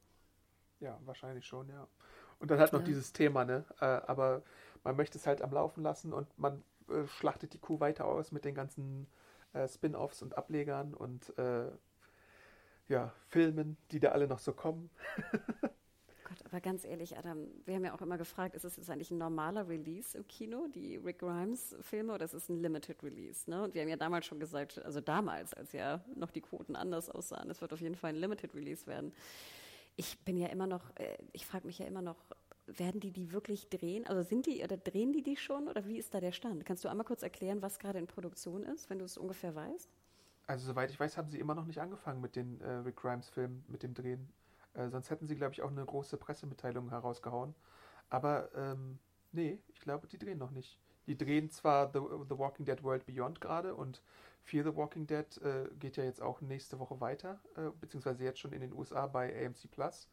[0.78, 1.88] Ja, wahrscheinlich schon, ja.
[2.38, 2.84] Und dann halt noch ja.
[2.84, 3.64] dieses Thema, ne?
[3.80, 4.42] Äh, aber
[4.84, 8.30] man möchte es halt am Laufen lassen und man äh, schlachtet die Kuh weiter aus
[8.30, 9.06] mit den ganzen
[9.54, 11.32] äh, Spin-offs und Ablegern und
[12.90, 14.90] ja, Filmen, die da alle noch so kommen.
[16.24, 19.10] Gott, aber ganz ehrlich, Adam, wir haben ja auch immer gefragt, ist es jetzt eigentlich
[19.10, 23.48] ein normaler Release im Kino, die Rick Grimes-Filme, oder ist es ein Limited Release?
[23.48, 23.62] Ne?
[23.64, 27.08] Und wir haben ja damals schon gesagt, also damals, als ja noch die Quoten anders
[27.08, 29.12] aussahen, es wird auf jeden Fall ein Limited Release werden.
[29.96, 32.16] Ich bin ja immer noch, äh, ich frage mich ja immer noch,
[32.66, 34.06] werden die die wirklich drehen?
[34.06, 36.64] Also sind die oder drehen die die schon oder wie ist da der Stand?
[36.64, 39.90] Kannst du einmal kurz erklären, was gerade in Produktion ist, wenn du es ungefähr weißt?
[40.50, 43.64] Also soweit ich weiß, haben sie immer noch nicht angefangen mit den äh, Rick Grimes-Filmen,
[43.68, 44.32] mit dem Drehen.
[44.74, 47.54] Äh, sonst hätten sie, glaube ich, auch eine große Pressemitteilung herausgehauen.
[48.08, 48.98] Aber ähm,
[49.30, 50.80] nee, ich glaube, die drehen noch nicht.
[51.06, 54.02] Die drehen zwar The, The Walking Dead World Beyond gerade und
[54.42, 58.40] Fear the Walking Dead äh, geht ja jetzt auch nächste Woche weiter, äh, beziehungsweise jetzt
[58.40, 60.08] schon in den USA bei AMC Plus.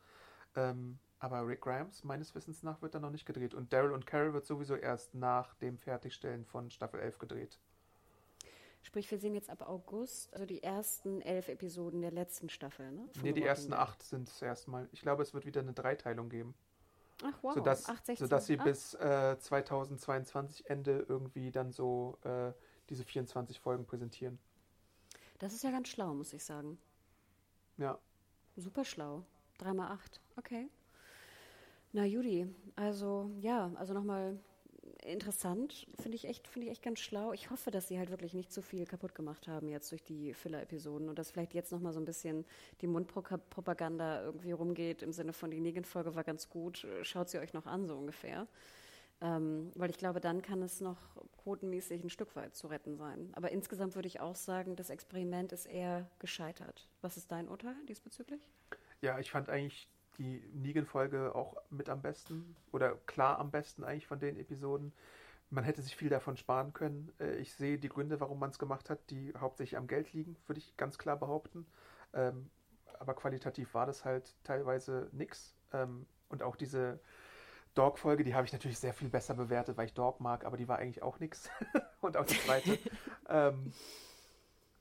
[0.55, 3.55] Ähm, aber Rick Grimes, meines Wissens nach, wird da noch nicht gedreht.
[3.55, 7.59] Und Daryl und Carol wird sowieso erst nach dem Fertigstellen von Staffel 11 gedreht.
[8.87, 13.09] Sprich, wir sehen jetzt ab August, also die ersten elf Episoden der letzten Staffel, ne?
[13.21, 13.79] Nee, die ersten Dead.
[13.79, 14.87] acht sind es erstmal.
[14.93, 16.55] Ich glaube, es wird wieder eine Dreiteilung geben.
[17.21, 18.63] Ach wow, sodass, 8, 16, sodass sie 8.
[18.63, 22.53] bis äh, 2022 Ende irgendwie dann so äh,
[22.87, 24.39] diese 24 Folgen präsentieren.
[25.39, 26.77] Das ist ja ganz schlau, muss ich sagen.
[27.75, 27.99] Ja.
[28.55, 29.25] Super schlau.
[29.57, 30.21] Dreimal acht.
[30.37, 30.69] Okay.
[31.91, 34.39] Na Judy, also ja, also nochmal
[35.07, 37.33] interessant, finde ich echt, finde ich echt ganz schlau.
[37.33, 40.33] Ich hoffe, dass sie halt wirklich nicht zu viel kaputt gemacht haben jetzt durch die
[40.33, 42.45] Filler-Episoden und dass vielleicht jetzt nochmal so ein bisschen
[42.81, 47.53] die Mundpropaganda irgendwie rumgeht im Sinne von die Negan-Folge war ganz gut, schaut sie euch
[47.53, 48.47] noch an, so ungefähr.
[49.19, 50.97] Ähm, weil ich glaube, dann kann es noch
[51.43, 53.31] quotenmäßig ein Stück weit zu retten sein.
[53.33, 56.87] Aber insgesamt würde ich auch sagen, das Experiment ist eher gescheitert.
[57.01, 58.41] Was ist dein Urteil diesbezüglich?
[59.01, 64.07] Ja, ich fand eigentlich die Negan-Folge auch mit am besten oder klar am besten eigentlich
[64.07, 64.93] von den Episoden.
[65.49, 67.11] Man hätte sich viel davon sparen können.
[67.19, 70.35] Äh, ich sehe die Gründe, warum man es gemacht hat, die hauptsächlich am Geld liegen,
[70.45, 71.65] würde ich ganz klar behaupten.
[72.13, 72.49] Ähm,
[72.99, 75.55] aber qualitativ war das halt teilweise nix.
[75.71, 76.99] Ähm, und auch diese
[77.75, 80.67] Dog-Folge, die habe ich natürlich sehr viel besser bewertet, weil ich Dog mag, aber die
[80.67, 81.49] war eigentlich auch nix.
[82.01, 82.79] und auch die zweite.
[83.29, 83.71] ähm,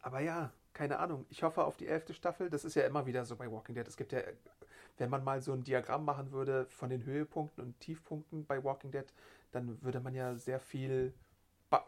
[0.00, 1.26] aber ja, keine Ahnung.
[1.30, 2.50] Ich hoffe auf die elfte Staffel.
[2.50, 3.88] Das ist ja immer wieder so bei Walking Dead.
[3.88, 4.20] Es gibt ja
[4.98, 8.90] wenn man mal so ein Diagramm machen würde von den Höhepunkten und Tiefpunkten bei Walking
[8.90, 9.06] Dead,
[9.52, 11.14] dann würde man ja sehr viel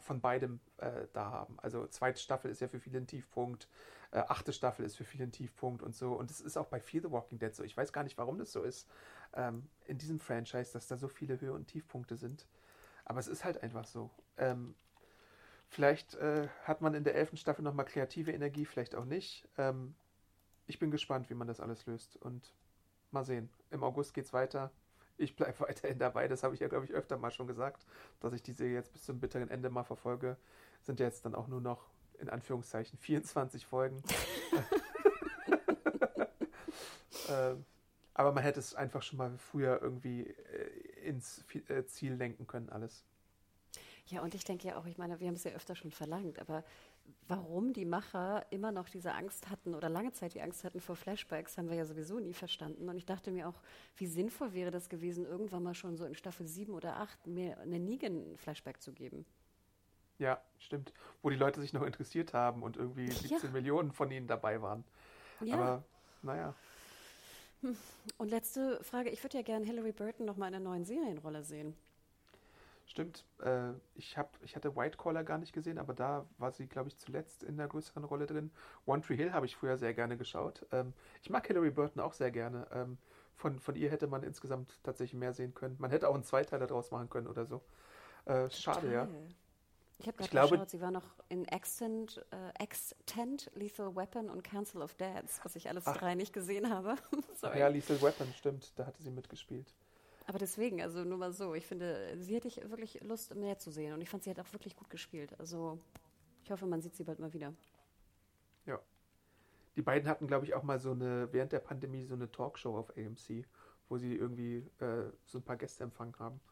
[0.00, 1.56] von beidem äh, da haben.
[1.60, 3.68] Also zweite Staffel ist ja für viele ein Tiefpunkt,
[4.10, 6.12] äh, achte Staffel ist für viele ein Tiefpunkt und so.
[6.14, 7.62] Und es ist auch bei Fear the Walking Dead so.
[7.62, 8.88] Ich weiß gar nicht, warum das so ist
[9.34, 12.46] ähm, in diesem Franchise, dass da so viele Höhe- und Tiefpunkte sind.
[13.04, 14.10] Aber es ist halt einfach so.
[14.36, 14.74] Ähm,
[15.68, 19.48] vielleicht äh, hat man in der elften Staffel nochmal kreative Energie, vielleicht auch nicht.
[19.56, 19.94] Ähm,
[20.66, 22.16] ich bin gespannt, wie man das alles löst.
[22.16, 22.52] Und
[23.10, 23.48] Mal sehen.
[23.70, 24.70] Im August geht's weiter.
[25.16, 26.28] Ich bleibe weiterhin dabei.
[26.28, 27.86] Das habe ich ja, glaube ich, öfter mal schon gesagt,
[28.20, 30.36] dass ich diese jetzt bis zum bitteren Ende mal verfolge.
[30.82, 31.88] Sind jetzt dann auch nur noch
[32.18, 34.02] in Anführungszeichen 24 Folgen.
[37.30, 37.64] ähm,
[38.12, 42.68] aber man hätte es einfach schon mal früher irgendwie äh, ins äh, Ziel lenken können,
[42.68, 43.04] alles.
[44.08, 46.38] Ja, und ich denke ja auch, ich meine, wir haben es ja öfter schon verlangt,
[46.38, 46.64] aber
[47.26, 50.96] warum die Macher immer noch diese Angst hatten oder lange Zeit die Angst hatten vor
[50.96, 52.88] Flashbacks, haben wir ja sowieso nie verstanden.
[52.88, 53.60] Und ich dachte mir auch,
[53.96, 57.58] wie sinnvoll wäre das gewesen, irgendwann mal schon so in Staffel 7 oder 8 mir
[57.58, 59.26] einen Negan-Flashback zu geben.
[60.18, 60.92] Ja, stimmt.
[61.22, 63.50] Wo die Leute sich noch interessiert haben und irgendwie 17 ja.
[63.50, 64.84] Millionen von ihnen dabei waren.
[65.40, 65.54] Ja.
[65.54, 65.84] Aber
[66.22, 66.54] naja.
[67.60, 67.76] Hm.
[68.16, 71.42] Und letzte Frage, ich würde ja gerne Hilary Burton noch mal in einer neuen Serienrolle
[71.44, 71.76] sehen.
[72.88, 73.26] Stimmt.
[73.42, 76.88] Äh, ich, hab, ich hatte White Collar gar nicht gesehen, aber da war sie, glaube
[76.88, 78.50] ich, zuletzt in der größeren Rolle drin.
[78.86, 80.66] One Tree Hill habe ich früher sehr gerne geschaut.
[80.72, 82.66] Ähm, ich mag Hilary Burton auch sehr gerne.
[82.72, 82.96] Ähm,
[83.34, 85.76] von, von ihr hätte man insgesamt tatsächlich mehr sehen können.
[85.78, 87.60] Man hätte auch einen Zweiteiler daraus machen können oder so.
[88.24, 89.06] Äh, schade, ja.
[89.98, 94.80] Ich habe gerade geschaut, sie war noch in Extent, äh, Extent, Lethal Weapon und Council
[94.80, 95.96] of Dads, was ich alles Ach.
[95.96, 96.96] drei nicht gesehen habe.
[97.54, 98.72] Ja, Lethal Weapon, stimmt.
[98.76, 99.72] Da hatte sie mitgespielt.
[100.28, 103.70] Aber deswegen, also nur mal so, ich finde, sie hätte ich wirklich Lust, mehr zu
[103.70, 103.94] sehen.
[103.94, 105.34] Und ich fand, sie hat auch wirklich gut gespielt.
[105.40, 105.78] Also
[106.44, 107.54] ich hoffe, man sieht sie bald mal wieder.
[108.66, 108.78] Ja.
[109.74, 112.76] Die beiden hatten, glaube ich, auch mal so eine, während der Pandemie, so eine Talkshow
[112.76, 113.46] auf AMC,
[113.88, 116.42] wo sie irgendwie äh, so ein paar Gäste empfangen haben.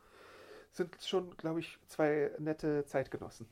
[0.73, 3.47] Sind schon, glaube ich, zwei nette Zeitgenossen.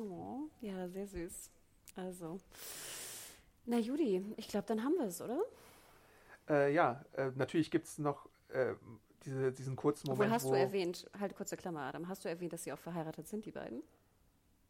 [0.00, 1.50] Oh, ja, sehr süß.
[1.94, 2.40] Also.
[3.66, 5.40] Na, Judy, ich glaube, dann haben wir es, oder?
[6.48, 8.74] Äh, ja, äh, natürlich gibt es noch äh,
[9.24, 10.20] diese, diesen kurzen Moment.
[10.20, 13.28] Obwohl hast du erwähnt, halt kurze Klammer, Adam, hast du erwähnt, dass sie auch verheiratet
[13.28, 13.82] sind, die beiden?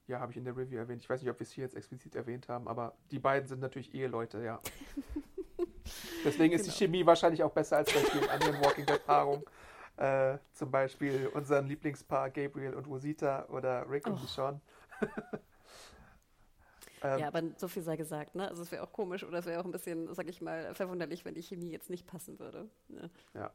[0.07, 1.03] Ja, habe ich in der Review erwähnt.
[1.03, 3.61] Ich weiß nicht, ob wir es hier jetzt explizit erwähnt haben, aber die beiden sind
[3.61, 4.61] natürlich Eheleute, ja.
[6.25, 6.73] Deswegen ist genau.
[6.73, 9.45] die Chemie wahrscheinlich auch besser als bei vielen anderen Walking Dead Paarungen.
[9.97, 14.11] Äh, zum Beispiel unseren Lieblingspaar Gabriel und Rosita oder Rick oh.
[14.11, 14.61] und Sean.
[17.03, 18.49] ähm, ja, aber so viel sei gesagt, ne?
[18.49, 21.25] Also es wäre auch komisch oder es wäre auch ein bisschen, sag ich mal, verwunderlich,
[21.25, 22.69] wenn die Chemie jetzt nicht passen würde.
[22.89, 23.09] Ne?
[23.35, 23.53] Ja.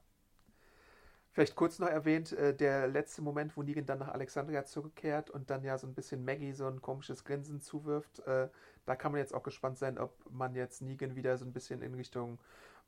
[1.32, 5.50] Vielleicht kurz noch erwähnt, äh, der letzte Moment, wo Negan dann nach Alexandria zurückkehrt und
[5.50, 8.20] dann ja so ein bisschen Maggie so ein komisches Grinsen zuwirft.
[8.26, 8.50] Äh,
[8.86, 11.84] da kann man jetzt auch gespannt sein, ob man jetzt Negan wieder so ein bisschen
[11.84, 12.40] in Richtung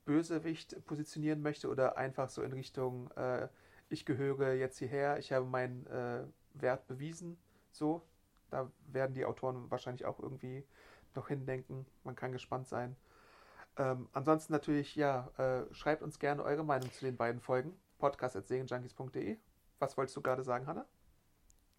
[0.06, 3.48] Bösewicht positionieren möchte oder einfach so in Richtung, äh,
[3.90, 6.24] ich gehöre jetzt hierher, ich habe meinen äh,
[6.56, 7.38] Wert bewiesen.
[7.72, 8.02] So,
[8.50, 10.66] da werden die Autoren wahrscheinlich auch irgendwie
[11.14, 11.86] noch hindenken.
[12.04, 12.96] Man kann gespannt sein.
[13.78, 19.38] Ähm, ansonsten natürlich, ja, äh, schreibt uns gerne eure Meinung zu den beiden Folgen podcast.segenjunkies.de.
[19.80, 20.86] Was wolltest du gerade sagen, Hanna?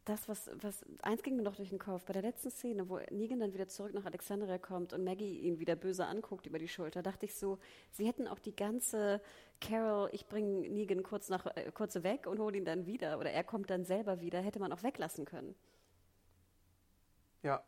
[0.04, 2.04] Das, was, was, eins ging mir noch durch den Kopf.
[2.06, 5.60] Bei der letzten Szene, wo Negan dann wieder zurück nach Alexandria kommt und Maggie ihn
[5.60, 7.58] wieder böse anguckt über die Schulter, dachte ich so,
[7.92, 9.20] sie hätten auch die ganze
[9.60, 13.30] Carol, ich bringe Negan kurz nach, äh, kurz weg und hole ihn dann wieder oder
[13.30, 15.54] er kommt dann selber wieder, hätte man auch weglassen können.
[17.42, 17.64] Ja.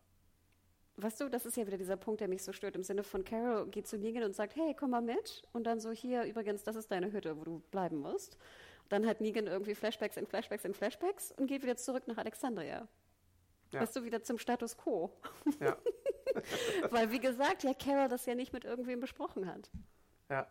[0.96, 3.24] Weißt du, das ist ja wieder dieser Punkt, der mich so stört, im Sinne von
[3.24, 5.42] Carol geht zu Negan und sagt, hey, komm mal mit.
[5.52, 8.38] Und dann so, hier, übrigens, das ist deine Hütte, wo du bleiben musst.
[8.88, 12.86] Dann hat Negan irgendwie Flashbacks in Flashbacks in Flashbacks und geht wieder zurück nach Alexandria.
[13.72, 13.80] Ja.
[13.80, 15.10] Weißt du, wieder zum Status quo.
[15.58, 15.76] Ja.
[16.90, 19.70] Weil, wie gesagt, ja, Carol das ja nicht mit irgendwem besprochen hat.
[20.30, 20.46] Ja.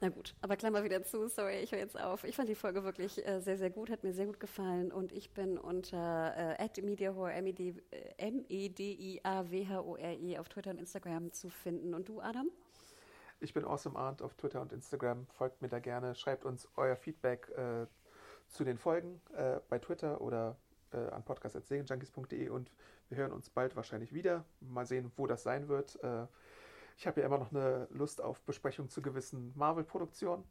[0.00, 2.22] Na gut, aber Klammer wieder zu, sorry, ich höre jetzt auf.
[2.22, 5.10] Ich fand die Folge wirklich äh, sehr, sehr gut, hat mir sehr gut gefallen und
[5.10, 8.72] ich bin unter äh, @mediahore M-E-D-I-A-W-H-O-R-E
[10.32, 11.94] e auf Twitter und Instagram zu finden.
[11.94, 12.48] Und du, Adam?
[13.40, 15.26] Ich bin AwesomeArnt auf Twitter und Instagram.
[15.32, 16.14] Folgt mir da gerne.
[16.14, 17.86] Schreibt uns euer Feedback äh,
[18.46, 20.56] zu den Folgen äh, bei Twitter oder
[20.92, 22.70] äh, an podcast.segenjunkies.de und
[23.08, 24.44] wir hören uns bald wahrscheinlich wieder.
[24.60, 25.98] Mal sehen, wo das sein wird.
[26.98, 30.42] Ich habe ja immer noch eine Lust auf Besprechung zu gewissen Marvel-Produktionen.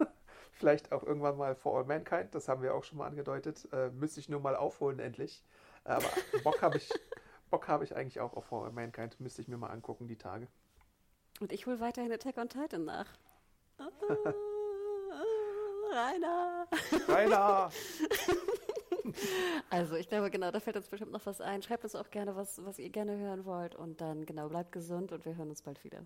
[0.50, 3.68] Vielleicht auch irgendwann mal For All Mankind, das haben wir auch schon mal angedeutet.
[3.72, 5.44] Äh, müsste ich nur mal aufholen, endlich.
[5.84, 6.08] Aber
[6.42, 6.90] Bock habe ich,
[7.50, 9.20] Bock hab ich eigentlich auch auf For All Mankind.
[9.20, 10.48] Müsste ich mir mal angucken, die Tage.
[11.38, 13.06] Und ich hole weiterhin Attack on Titan nach.
[15.92, 16.66] Rainer!
[17.06, 17.70] Rainer!
[19.70, 21.62] Also ich glaube, genau, da fällt uns bestimmt noch was ein.
[21.62, 23.74] Schreibt uns auch gerne, was, was ihr gerne hören wollt.
[23.74, 26.04] Und dann, genau, bleibt gesund und wir hören uns bald wieder.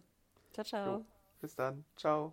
[0.53, 0.97] Ciao, ciao.
[0.99, 1.05] Jo,
[1.41, 1.85] bis dann.
[1.97, 2.33] Ciao.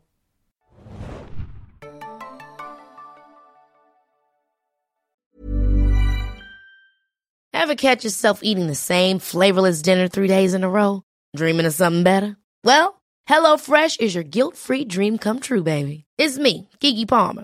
[7.53, 11.03] Ever catch yourself eating the same flavorless dinner three days in a row?
[11.36, 12.38] Dreaming of something better?
[12.63, 16.05] Well, HelloFresh is your guilt-free dream come true, baby.
[16.18, 17.43] It's me, Kiki Palmer.